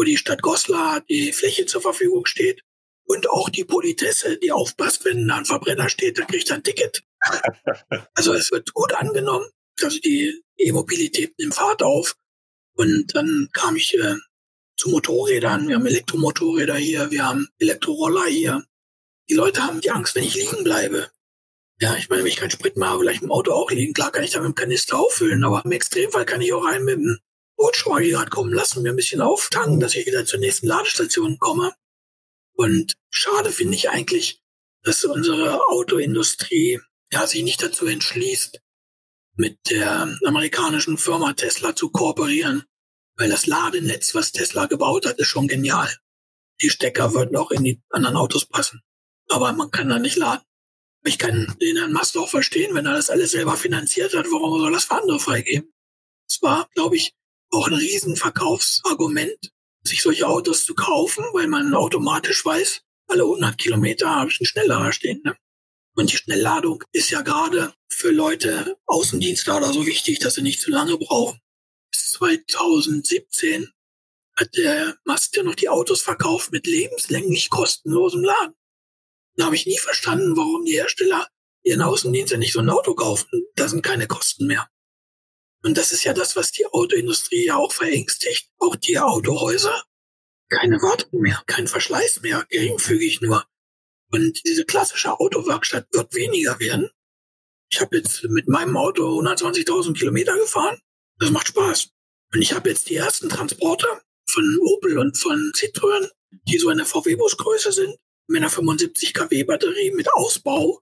wo 0.00 0.02
die 0.02 0.16
Stadt 0.16 0.40
Goslar 0.40 1.02
die 1.10 1.30
Fläche 1.30 1.66
zur 1.66 1.82
Verfügung 1.82 2.24
steht. 2.24 2.62
Und 3.04 3.28
auch 3.28 3.50
die 3.50 3.64
Politesse, 3.64 4.38
die 4.38 4.50
aufpasst, 4.50 5.04
wenn 5.04 5.28
da 5.28 5.36
ein 5.36 5.44
Verbrenner 5.44 5.90
steht, 5.90 6.18
dann 6.18 6.26
kriegt 6.26 6.48
er 6.48 6.56
ein 6.56 6.62
Ticket. 6.62 7.02
also 8.14 8.32
es 8.32 8.50
wird 8.50 8.72
gut 8.72 8.94
angenommen. 8.94 9.44
Also 9.82 9.98
die 9.98 10.42
E-Mobilität 10.56 11.38
nimmt 11.38 11.54
Fahrt 11.54 11.82
auf. 11.82 12.16
Und 12.76 13.14
dann 13.14 13.50
kam 13.52 13.76
ich 13.76 13.92
äh, 13.98 14.14
zu 14.78 14.88
Motorrädern. 14.88 15.68
Wir 15.68 15.76
haben 15.76 15.84
Elektromotorräder 15.84 16.76
hier, 16.76 17.10
wir 17.10 17.26
haben 17.26 17.48
Elektroroller 17.58 18.24
hier. 18.24 18.64
Die 19.28 19.34
Leute 19.34 19.62
haben 19.62 19.82
die 19.82 19.90
Angst, 19.90 20.14
wenn 20.14 20.24
ich 20.24 20.34
liegen 20.34 20.64
bleibe. 20.64 21.10
Ja, 21.78 21.94
ich 21.96 22.08
meine, 22.08 22.22
wenn 22.22 22.28
ich 22.28 22.36
keinen 22.36 22.50
Sprit 22.50 22.78
mehr 22.78 22.88
habe, 22.88 23.00
vielleicht 23.00 23.22
im 23.22 23.32
Auto 23.32 23.52
auch 23.52 23.70
liegen. 23.70 23.92
Klar 23.92 24.12
kann 24.12 24.24
ich 24.24 24.30
da 24.30 24.40
mit 24.40 24.48
dem 24.48 24.54
Kanister 24.54 24.98
auffüllen, 24.98 25.44
aber 25.44 25.62
im 25.62 25.72
Extremfall 25.72 26.24
kann 26.24 26.40
ich 26.40 26.54
auch 26.54 26.64
rein 26.64 26.84
mit 26.84 26.96
dem 26.96 27.18
Bootschweiger 27.60 28.24
kommen 28.24 28.54
lassen, 28.54 28.82
mir 28.82 28.90
ein 28.90 28.96
bisschen 28.96 29.20
auftanken, 29.20 29.80
dass 29.80 29.94
ich 29.94 30.06
wieder 30.06 30.24
zur 30.24 30.40
nächsten 30.40 30.66
Ladestation 30.66 31.38
komme. 31.38 31.74
Und 32.54 32.94
schade 33.10 33.50
finde 33.50 33.76
ich 33.76 33.90
eigentlich, 33.90 34.42
dass 34.82 35.04
unsere 35.04 35.60
Autoindustrie 35.68 36.80
ja 37.12 37.26
sich 37.26 37.42
nicht 37.42 37.62
dazu 37.62 37.84
entschließt, 37.84 38.62
mit 39.36 39.58
der 39.68 40.16
amerikanischen 40.24 40.96
Firma 40.96 41.34
Tesla 41.34 41.76
zu 41.76 41.90
kooperieren. 41.90 42.64
Weil 43.16 43.28
das 43.28 43.46
Ladenetz, 43.46 44.14
was 44.14 44.32
Tesla 44.32 44.64
gebaut 44.64 45.04
hat, 45.04 45.18
ist 45.18 45.28
schon 45.28 45.46
genial. 45.46 45.94
Die 46.62 46.70
Stecker 46.70 47.12
würden 47.12 47.36
auch 47.36 47.50
in 47.50 47.64
die 47.64 47.82
anderen 47.90 48.16
Autos 48.16 48.46
passen. 48.46 48.80
Aber 49.28 49.52
man 49.52 49.70
kann 49.70 49.90
da 49.90 49.98
nicht 49.98 50.16
laden. 50.16 50.44
Ich 51.04 51.18
kann 51.18 51.54
den 51.60 51.76
Herrn 51.76 51.92
Mast 51.92 52.16
auch 52.16 52.28
verstehen, 52.28 52.74
wenn 52.74 52.86
er 52.86 52.94
das 52.94 53.10
alles 53.10 53.32
selber 53.32 53.56
finanziert 53.56 54.14
hat, 54.14 54.26
warum 54.30 54.58
soll 54.60 54.72
das 54.72 54.84
für 54.84 54.96
andere 54.96 55.20
freigeben? 55.20 55.74
Es 56.26 56.40
war, 56.40 56.68
glaube 56.74 56.96
ich, 56.96 57.14
auch 57.50 57.66
ein 57.66 57.74
Riesenverkaufsargument, 57.74 59.52
sich 59.82 60.02
solche 60.02 60.28
Autos 60.28 60.64
zu 60.64 60.74
kaufen, 60.74 61.24
weil 61.32 61.48
man 61.48 61.74
automatisch 61.74 62.44
weiß, 62.44 62.82
alle 63.08 63.22
100 63.22 63.58
Kilometer 63.58 64.08
habe 64.08 64.30
ich 64.30 64.40
einen 64.40 64.46
Schnelllader 64.46 64.92
stehen. 64.92 65.20
Ne? 65.24 65.36
Und 65.96 66.12
die 66.12 66.16
Schnellladung 66.16 66.84
ist 66.92 67.10
ja 67.10 67.22
gerade 67.22 67.74
für 67.88 68.10
Leute 68.10 68.76
Außendienstler 68.86 69.58
oder 69.58 69.72
so 69.72 69.86
wichtig, 69.86 70.20
dass 70.20 70.34
sie 70.34 70.42
nicht 70.42 70.60
zu 70.60 70.70
lange 70.70 70.96
brauchen. 70.96 71.40
Bis 71.90 72.12
2017 72.12 73.68
hat 74.36 74.56
der 74.56 74.96
Mast 75.04 75.36
ja 75.36 75.42
noch 75.42 75.56
die 75.56 75.68
Autos 75.68 76.02
verkauft 76.02 76.52
mit 76.52 76.66
lebenslänglich 76.66 77.50
kostenlosem 77.50 78.22
Laden. 78.22 78.54
Da 79.36 79.46
habe 79.46 79.56
ich 79.56 79.66
nie 79.66 79.78
verstanden, 79.78 80.36
warum 80.36 80.64
die 80.64 80.74
Hersteller 80.74 81.28
ihren 81.62 81.82
Außendienst 81.82 82.32
ja 82.32 82.38
nicht 82.38 82.52
so 82.52 82.60
ein 82.60 82.70
Auto 82.70 82.94
kaufen. 82.94 83.28
Da 83.56 83.68
sind 83.68 83.82
keine 83.82 84.06
Kosten 84.06 84.46
mehr. 84.46 84.68
Und 85.62 85.76
das 85.76 85.92
ist 85.92 86.04
ja 86.04 86.12
das, 86.12 86.36
was 86.36 86.52
die 86.52 86.66
Autoindustrie 86.66 87.46
ja 87.46 87.56
auch 87.56 87.72
verängstigt. 87.72 88.50
Auch 88.58 88.76
die 88.76 88.98
Autohäuser. 88.98 89.82
Keine 90.48 90.80
Wartung 90.82 91.20
mehr, 91.20 91.42
kein 91.46 91.68
Verschleiß 91.68 92.22
mehr, 92.22 92.44
geringfügig 92.48 93.20
nur. 93.20 93.44
Und 94.10 94.44
diese 94.44 94.64
klassische 94.64 95.18
Autowerkstatt 95.20 95.86
wird 95.92 96.14
weniger 96.14 96.58
werden. 96.58 96.90
Ich 97.70 97.80
habe 97.80 97.98
jetzt 97.98 98.24
mit 98.24 98.48
meinem 98.48 98.76
Auto 98.76 99.20
120.000 99.20 99.96
Kilometer 99.96 100.36
gefahren. 100.36 100.80
Das 101.18 101.30
macht 101.30 101.48
Spaß. 101.48 101.90
Und 102.32 102.42
ich 102.42 102.52
habe 102.52 102.68
jetzt 102.68 102.88
die 102.88 102.96
ersten 102.96 103.28
Transporter 103.28 104.02
von 104.28 104.58
Opel 104.62 104.98
und 104.98 105.16
von 105.16 105.52
Citroën, 105.54 106.10
die 106.48 106.58
so 106.58 106.68
eine 106.68 106.84
VW-Busgröße 106.84 107.72
sind, 107.72 107.96
mit 108.26 108.38
einer 108.38 108.50
75 108.50 109.14
kW 109.14 109.44
Batterie 109.44 109.92
mit 109.92 110.12
Ausbau 110.14 110.80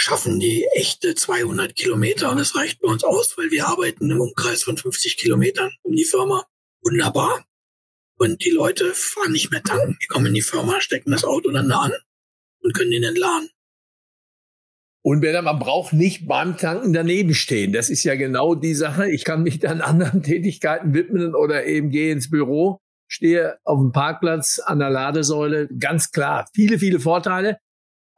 schaffen 0.00 0.40
die 0.40 0.66
echte 0.74 1.14
200 1.14 1.76
Kilometer 1.76 2.30
und 2.30 2.38
es 2.38 2.56
reicht 2.56 2.80
bei 2.80 2.88
uns 2.88 3.04
aus, 3.04 3.36
weil 3.36 3.50
wir 3.50 3.66
arbeiten 3.66 4.10
im 4.10 4.18
Umkreis 4.18 4.62
von 4.62 4.78
50 4.78 5.18
Kilometern 5.18 5.70
um 5.82 5.94
die 5.94 6.06
Firma. 6.06 6.46
Wunderbar. 6.82 7.44
Und 8.16 8.42
die 8.42 8.50
Leute 8.50 8.94
fahren 8.94 9.32
nicht 9.32 9.50
mehr 9.50 9.62
tanken. 9.62 9.98
Die 10.02 10.06
kommen 10.06 10.26
in 10.26 10.34
die 10.34 10.40
Firma, 10.40 10.80
stecken 10.80 11.10
das 11.10 11.24
Auto 11.24 11.50
dann 11.50 11.68
da 11.68 11.80
an 11.80 11.92
und 12.62 12.72
können 12.72 12.92
den 12.92 13.04
entladen. 13.04 13.50
Und 15.02 15.20
Bernhard, 15.20 15.44
man 15.44 15.58
braucht 15.58 15.92
nicht 15.92 16.26
beim 16.26 16.56
Tanken 16.56 16.94
daneben 16.94 17.34
stehen. 17.34 17.74
Das 17.74 17.90
ist 17.90 18.02
ja 18.02 18.14
genau 18.14 18.54
die 18.54 18.74
Sache. 18.74 19.10
Ich 19.10 19.24
kann 19.24 19.42
mich 19.42 19.58
dann 19.58 19.82
anderen 19.82 20.22
Tätigkeiten 20.22 20.94
widmen 20.94 21.34
oder 21.34 21.66
eben 21.66 21.90
gehe 21.90 22.10
ins 22.10 22.30
Büro, 22.30 22.80
stehe 23.06 23.58
auf 23.64 23.78
dem 23.78 23.92
Parkplatz 23.92 24.60
an 24.60 24.78
der 24.78 24.88
Ladesäule. 24.88 25.68
Ganz 25.78 26.10
klar, 26.10 26.48
viele, 26.54 26.78
viele 26.78 27.00
Vorteile. 27.00 27.58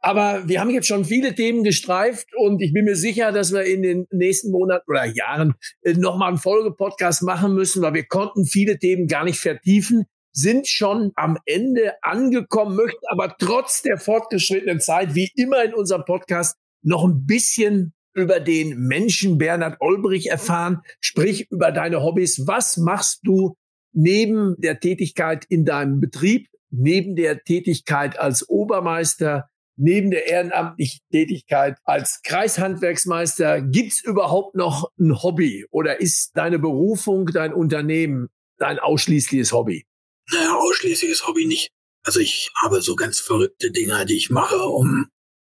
Aber 0.05 0.49
wir 0.49 0.59
haben 0.59 0.69
jetzt 0.69 0.87
schon 0.87 1.05
viele 1.05 1.33
Themen 1.33 1.63
gestreift 1.63 2.27
und 2.35 2.61
ich 2.61 2.73
bin 2.73 2.83
mir 2.83 2.97
sicher, 2.97 3.31
dass 3.31 3.53
wir 3.53 3.63
in 3.63 3.81
den 3.81 4.05
nächsten 4.11 4.51
Monaten 4.51 4.83
oder 4.91 5.05
Jahren 5.05 5.53
äh, 5.81 5.93
nochmal 5.93 6.27
einen 6.27 6.37
Folgepodcast 6.37 7.23
machen 7.23 7.53
müssen, 7.53 7.81
weil 7.81 7.93
wir 7.93 8.05
konnten 8.05 8.45
viele 8.45 8.77
Themen 8.77 9.07
gar 9.07 9.23
nicht 9.23 9.39
vertiefen, 9.39 10.03
sind 10.33 10.67
schon 10.67 11.13
am 11.15 11.37
Ende 11.45 11.93
angekommen, 12.01 12.75
möchten 12.75 13.05
aber 13.07 13.33
trotz 13.39 13.81
der 13.81 13.97
fortgeschrittenen 13.97 14.81
Zeit, 14.81 15.15
wie 15.15 15.31
immer 15.35 15.63
in 15.63 15.73
unserem 15.73 16.03
Podcast, 16.03 16.57
noch 16.81 17.05
ein 17.05 17.25
bisschen 17.25 17.93
über 18.13 18.41
den 18.41 18.77
Menschen 18.79 19.37
Bernhard 19.37 19.77
Olbrich 19.79 20.29
erfahren, 20.29 20.81
sprich 20.99 21.49
über 21.49 21.71
deine 21.71 22.03
Hobbys. 22.03 22.45
Was 22.45 22.75
machst 22.75 23.21
du 23.23 23.55
neben 23.93 24.55
der 24.57 24.81
Tätigkeit 24.81 25.45
in 25.47 25.63
deinem 25.63 26.01
Betrieb, 26.01 26.49
neben 26.71 27.15
der 27.15 27.41
Tätigkeit 27.45 28.19
als 28.19 28.49
Obermeister, 28.49 29.47
neben 29.75 30.11
der 30.11 30.27
ehrenamtlichen 30.27 31.01
Tätigkeit 31.11 31.77
als 31.83 32.21
Kreishandwerksmeister, 32.23 33.61
gibt's 33.61 34.03
überhaupt 34.03 34.55
noch 34.55 34.91
ein 34.99 35.21
Hobby 35.21 35.65
oder 35.71 35.99
ist 35.99 36.31
deine 36.35 36.59
Berufung, 36.59 37.27
dein 37.27 37.53
Unternehmen 37.53 38.29
dein 38.57 38.79
ausschließliches 38.79 39.51
Hobby? 39.51 39.85
Naja, 40.31 40.55
ausschließliches 40.55 41.27
Hobby 41.27 41.45
nicht. 41.45 41.71
Also 42.03 42.19
ich 42.19 42.51
habe 42.61 42.81
so 42.81 42.95
ganz 42.95 43.19
verrückte 43.19 43.71
Dinge, 43.71 44.05
die 44.05 44.17
ich 44.17 44.29
mache, 44.29 44.57
um 44.57 45.09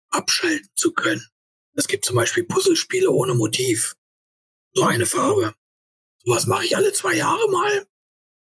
abschalten 0.09 0.69
zu 0.75 0.93
können. 0.93 1.25
Es 1.75 1.87
gibt 1.87 2.05
zum 2.05 2.15
Beispiel 2.15 2.43
Puzzlespiele 2.43 3.09
ohne 3.09 3.33
Motiv. 3.33 3.95
So 4.73 4.83
eine 4.83 5.05
Farbe. 5.05 5.53
Sowas 6.23 6.45
mache 6.45 6.65
ich 6.65 6.77
alle 6.77 6.93
zwei 6.93 7.15
Jahre 7.15 7.49
mal, 7.51 7.85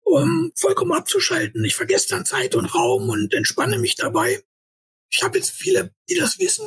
um 0.03 0.53
vollkommen 0.57 0.93
abzuschalten. 0.93 1.65
Ich 1.65 1.77
vergesse 1.77 2.09
dann 2.11 2.27
Zeit 2.27 2.55
und 2.55 2.67
Raum 2.75 3.09
und 3.09 3.33
entspanne 3.33 3.79
mich 3.79 3.95
dabei. 3.95 4.43
Ich 5.11 5.23
habe 5.23 5.39
jetzt 5.39 5.51
viele, 5.51 5.93
die 6.09 6.15
das 6.15 6.39
wissen, 6.39 6.67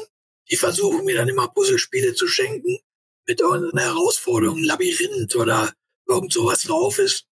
die 0.52 0.58
versuchen 0.58 1.06
mir 1.06 1.16
dann 1.16 1.30
immer 1.30 1.48
Puzzlespiele 1.48 2.14
zu 2.14 2.28
schenken 2.28 2.78
mit 3.26 3.42
einer 3.42 3.82
Herausforderung, 3.82 4.62
Labyrinth 4.62 5.36
oder 5.36 5.72
irgend 6.08 6.34
sowas 6.34 6.64
drauf 6.64 7.00
ist. 7.00 7.26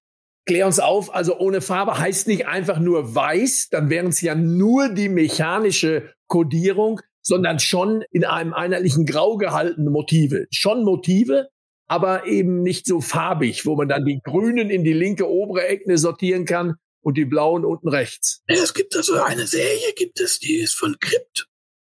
Klär 0.45 0.65
uns 0.65 0.80
auf, 0.80 1.13
also 1.13 1.38
ohne 1.38 1.62
Farbe 1.62 2.00
heißt 2.00 2.28
nicht 2.28 2.47
einfach 2.47 2.80
nur 2.80 3.13
weiß, 3.13 3.69
dann 3.69 3.89
wären 3.89 4.08
es 4.08 4.21
ja 4.21 4.34
nur 4.34 4.89
die 4.89 5.10
mechanische 5.10 6.13
Kodierung, 6.28 7.02
sondern 7.21 7.60
schon 7.60 8.04
in 8.12 8.26
einem 8.26 8.54
einheitlichen 8.54 9.06
Grau 9.06 9.38
gehaltene 9.38 9.91
Motive. 9.91 10.47
Schon 10.50 10.84
Motive, 10.84 11.50
aber 11.88 12.26
eben 12.26 12.63
nicht 12.63 12.88
so 12.88 13.02
farbig, 13.02 13.65
wo 13.65 13.76
man 13.76 13.89
dann 13.89 14.06
die 14.06 14.21
grünen 14.24 14.69
in 14.69 14.84
die 14.84 14.93
linke 14.93 15.30
obere 15.30 15.67
Ecke 15.67 15.97
sortieren 15.97 16.45
kann 16.45 16.78
und 17.02 17.18
die 17.18 17.26
blauen 17.26 17.66
unten 17.66 17.90
rechts. 17.90 18.42
Es 18.48 18.74
gibt 18.74 18.96
also 18.96 19.22
eine 19.22 19.48
Serie, 19.48 19.94
gibt 19.94 20.20
es, 20.20 20.40
die 20.40 20.58
ist 20.58 20.76
von 20.76 20.98
Crypt 21.00 21.48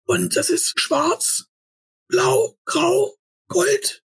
und 0.07 0.37
das 0.37 0.51
ist 0.51 0.79
schwarz, 0.79 1.47
blau, 2.09 2.59
grau, 2.64 3.17
gold. 3.49 4.03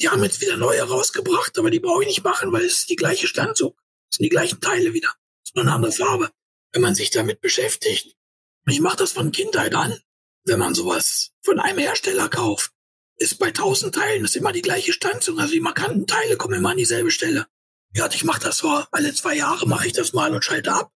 Die 0.00 0.08
haben 0.08 0.22
jetzt 0.22 0.40
wieder 0.40 0.56
neue 0.56 0.82
rausgebracht, 0.82 1.58
aber 1.58 1.70
die 1.70 1.80
brauche 1.80 2.02
ich 2.02 2.08
nicht 2.08 2.24
machen, 2.24 2.52
weil 2.52 2.64
es 2.64 2.80
ist 2.80 2.90
die 2.90 2.96
gleiche 2.96 3.26
Standzug. 3.26 3.76
Es 4.10 4.16
sind 4.16 4.24
die 4.24 4.30
gleichen 4.30 4.60
Teile 4.60 4.92
wieder. 4.92 5.14
Es 5.42 5.50
ist 5.50 5.56
nur 5.56 5.64
eine 5.64 5.74
andere 5.74 5.92
Farbe. 5.92 6.30
Wenn 6.72 6.82
man 6.82 6.94
sich 6.94 7.10
damit 7.10 7.40
beschäftigt, 7.40 8.16
ich 8.66 8.80
mache 8.80 8.96
das 8.96 9.12
von 9.12 9.32
Kindheit 9.32 9.74
an, 9.74 9.98
wenn 10.44 10.58
man 10.58 10.74
sowas 10.74 11.32
von 11.42 11.60
einem 11.60 11.78
Hersteller 11.78 12.28
kauft, 12.28 12.72
ist 13.16 13.38
bei 13.38 13.50
tausend 13.50 13.94
Teilen 13.94 14.24
ist 14.24 14.36
immer 14.36 14.52
die 14.52 14.62
gleiche 14.62 14.92
Stanzung. 14.92 15.38
Also 15.38 15.52
die 15.52 15.60
markanten 15.60 16.06
Teile 16.06 16.36
kommen 16.36 16.54
immer 16.54 16.70
an 16.70 16.76
dieselbe 16.76 17.10
Stelle. 17.10 17.46
Ja, 17.94 18.08
ich 18.10 18.24
mache 18.24 18.40
das 18.40 18.58
so, 18.58 18.68
alle 18.90 19.12
zwei 19.14 19.36
Jahre 19.36 19.66
mache 19.68 19.86
ich 19.86 19.92
das 19.92 20.12
mal 20.12 20.34
und 20.34 20.44
schalte 20.44 20.72
ab. 20.72 20.90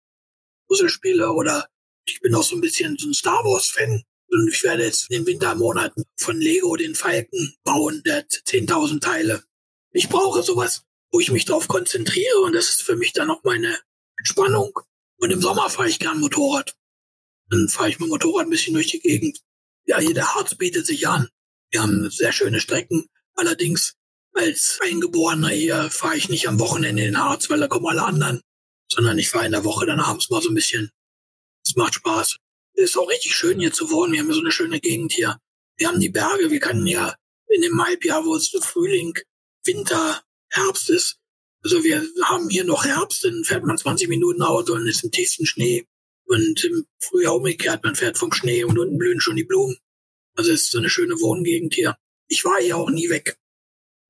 Puzzlespiele 0.68 1.30
oder 1.32 1.68
ich 2.06 2.20
bin 2.20 2.34
auch 2.34 2.42
so 2.42 2.56
ein 2.56 2.60
bisschen 2.60 2.96
so 2.98 3.08
ein 3.08 3.14
Star 3.14 3.44
Wars-Fan. 3.44 4.02
Und 4.28 4.48
ich 4.48 4.62
werde 4.64 4.84
jetzt 4.84 5.10
in 5.10 5.18
den 5.18 5.26
Wintermonaten 5.26 6.04
von 6.16 6.40
Lego 6.40 6.74
den 6.76 6.94
Falken 6.94 7.54
bauen, 7.64 8.02
der 8.04 8.18
hat 8.18 8.30
10.000 8.30 9.00
Teile. 9.00 9.44
Ich 9.92 10.08
brauche 10.08 10.42
sowas, 10.42 10.84
wo 11.12 11.20
ich 11.20 11.30
mich 11.30 11.44
darauf 11.44 11.68
konzentriere 11.68 12.40
und 12.40 12.54
das 12.54 12.70
ist 12.70 12.82
für 12.82 12.96
mich 12.96 13.12
dann 13.12 13.30
auch 13.30 13.44
meine 13.44 13.78
Entspannung. 14.18 14.72
Und 15.18 15.30
im 15.30 15.40
Sommer 15.40 15.70
fahre 15.70 15.88
ich 15.88 15.98
gern 15.98 16.20
Motorrad. 16.20 16.76
Dann 17.48 17.68
fahre 17.68 17.90
ich 17.90 17.98
mit 17.98 18.08
dem 18.08 18.10
Motorrad 18.10 18.46
ein 18.46 18.50
bisschen 18.50 18.74
durch 18.74 18.88
die 18.88 19.00
Gegend. 19.00 19.40
Ja, 19.84 19.98
hier 19.98 20.14
der 20.14 20.34
Harz 20.34 20.54
bietet 20.54 20.86
sich 20.86 21.06
an. 21.06 21.28
Wir 21.70 21.82
haben 21.82 22.10
sehr 22.10 22.32
schöne 22.32 22.60
Strecken. 22.60 23.06
Allerdings 23.34 23.94
als 24.36 24.78
Eingeborener 24.82 25.48
hier 25.48 25.90
fahre 25.90 26.16
ich 26.16 26.28
nicht 26.28 26.48
am 26.48 26.60
Wochenende 26.60 27.02
in 27.02 27.12
den 27.12 27.18
Harz, 27.18 27.48
weil 27.50 27.60
da 27.60 27.68
kommen 27.68 27.86
alle 27.86 28.04
anderen, 28.04 28.42
sondern 28.90 29.18
ich 29.18 29.30
fahre 29.30 29.46
in 29.46 29.52
der 29.52 29.64
Woche 29.64 29.86
dann 29.86 30.00
abends 30.00 30.30
mal 30.30 30.42
so 30.42 30.50
ein 30.50 30.54
bisschen. 30.54 30.90
Es 31.64 31.74
macht 31.74 31.94
Spaß. 31.94 32.36
Es 32.74 32.90
ist 32.90 32.96
auch 32.98 33.08
richtig 33.08 33.34
schön 33.34 33.58
hier 33.58 33.72
zu 33.72 33.90
wohnen. 33.90 34.12
Wir 34.12 34.20
haben 34.20 34.32
so 34.32 34.40
eine 34.40 34.52
schöne 34.52 34.80
Gegend 34.80 35.12
hier. 35.12 35.38
Wir 35.78 35.88
haben 35.88 36.00
die 36.00 36.10
Berge. 36.10 36.50
Wir 36.50 36.60
können 36.60 36.86
ja 36.86 37.14
in 37.48 37.62
dem 37.62 37.82
Halbjahr, 37.82 38.24
wo 38.24 38.36
es 38.36 38.48
Frühling, 38.60 39.14
Winter, 39.64 40.22
Herbst 40.50 40.90
ist. 40.90 41.18
Also 41.62 41.82
wir 41.82 42.06
haben 42.22 42.48
hier 42.48 42.64
noch 42.64 42.84
Herbst, 42.84 43.24
dann 43.24 43.42
fährt 43.42 43.64
man 43.64 43.78
20 43.78 44.08
Minuten 44.08 44.42
Auto 44.42 44.74
und 44.74 44.86
ist 44.86 45.02
im 45.02 45.10
tiefsten 45.10 45.46
Schnee. 45.46 45.86
Und 46.26 46.62
im 46.64 46.86
Frühjahr 47.00 47.36
umgekehrt, 47.36 47.82
man 47.84 47.94
fährt 47.94 48.18
vom 48.18 48.32
Schnee 48.32 48.64
und 48.64 48.78
unten 48.78 48.98
blühen 48.98 49.20
schon 49.20 49.36
die 49.36 49.44
Blumen. 49.44 49.76
Also 50.36 50.52
es 50.52 50.62
ist 50.62 50.72
so 50.72 50.78
eine 50.78 50.90
schöne 50.90 51.14
Wohngegend 51.14 51.74
hier. 51.74 51.96
Ich 52.28 52.44
war 52.44 52.60
hier 52.60 52.76
auch 52.76 52.90
nie 52.90 53.08
weg. 53.08 53.38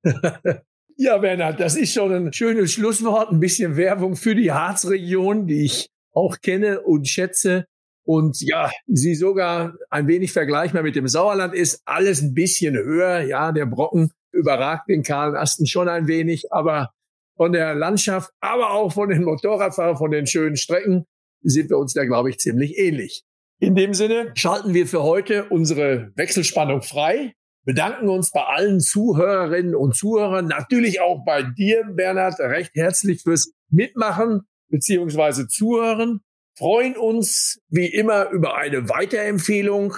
ja, 0.97 1.17
Bernhard, 1.17 1.59
das 1.59 1.75
ist 1.75 1.93
schon 1.93 2.13
ein 2.13 2.33
schönes 2.33 2.73
Schlusswort. 2.73 3.31
Ein 3.31 3.39
bisschen 3.39 3.77
Werbung 3.77 4.15
für 4.15 4.35
die 4.35 4.51
Harzregion, 4.51 5.47
die 5.47 5.65
ich 5.65 5.89
auch 6.11 6.37
kenne 6.41 6.81
und 6.81 7.07
schätze. 7.07 7.65
Und 8.03 8.41
ja, 8.41 8.71
sie 8.87 9.15
sogar 9.15 9.75
ein 9.89 10.07
wenig 10.07 10.31
vergleichbar 10.31 10.81
mit 10.81 10.95
dem 10.95 11.07
Sauerland 11.07 11.53
ist. 11.53 11.81
Alles 11.85 12.21
ein 12.21 12.33
bisschen 12.33 12.75
höher. 12.75 13.21
Ja, 13.21 13.51
der 13.51 13.65
Brocken 13.65 14.11
überragt 14.31 14.89
den 14.89 15.03
kahlen 15.03 15.35
Asten 15.35 15.67
schon 15.67 15.89
ein 15.89 16.07
wenig. 16.07 16.51
Aber 16.51 16.91
von 17.35 17.51
der 17.51 17.75
Landschaft, 17.75 18.31
aber 18.39 18.71
auch 18.71 18.93
von 18.93 19.09
den 19.09 19.23
Motorradfahrern, 19.23 19.97
von 19.97 20.11
den 20.11 20.25
schönen 20.25 20.55
Strecken 20.55 21.05
sind 21.41 21.69
wir 21.69 21.77
uns 21.77 21.93
da, 21.93 22.05
glaube 22.05 22.29
ich, 22.29 22.39
ziemlich 22.39 22.77
ähnlich. 22.77 23.23
In 23.59 23.75
dem 23.75 23.93
Sinne 23.93 24.31
schalten 24.35 24.73
wir 24.73 24.87
für 24.87 25.03
heute 25.03 25.45
unsere 25.49 26.11
Wechselspannung 26.15 26.81
frei, 26.81 27.33
bedanken 27.67 28.07
uns 28.07 28.31
bei 28.31 28.43
allen 28.43 28.79
Zuhörerinnen 28.79 29.75
und 29.75 29.93
Zuhörern, 29.93 30.47
natürlich 30.47 31.01
auch 31.01 31.25
bei 31.25 31.43
dir, 31.43 31.83
Bernhard, 31.83 32.39
recht 32.39 32.71
herzlich 32.75 33.23
fürs 33.23 33.51
Mitmachen 33.69 34.43
beziehungsweise 34.69 35.49
Zuhören, 35.49 36.21
freuen 36.57 36.95
uns 36.95 37.59
wie 37.67 37.87
immer 37.87 38.29
über 38.29 38.55
eine 38.55 38.87
Weiterempfehlung 38.87 39.95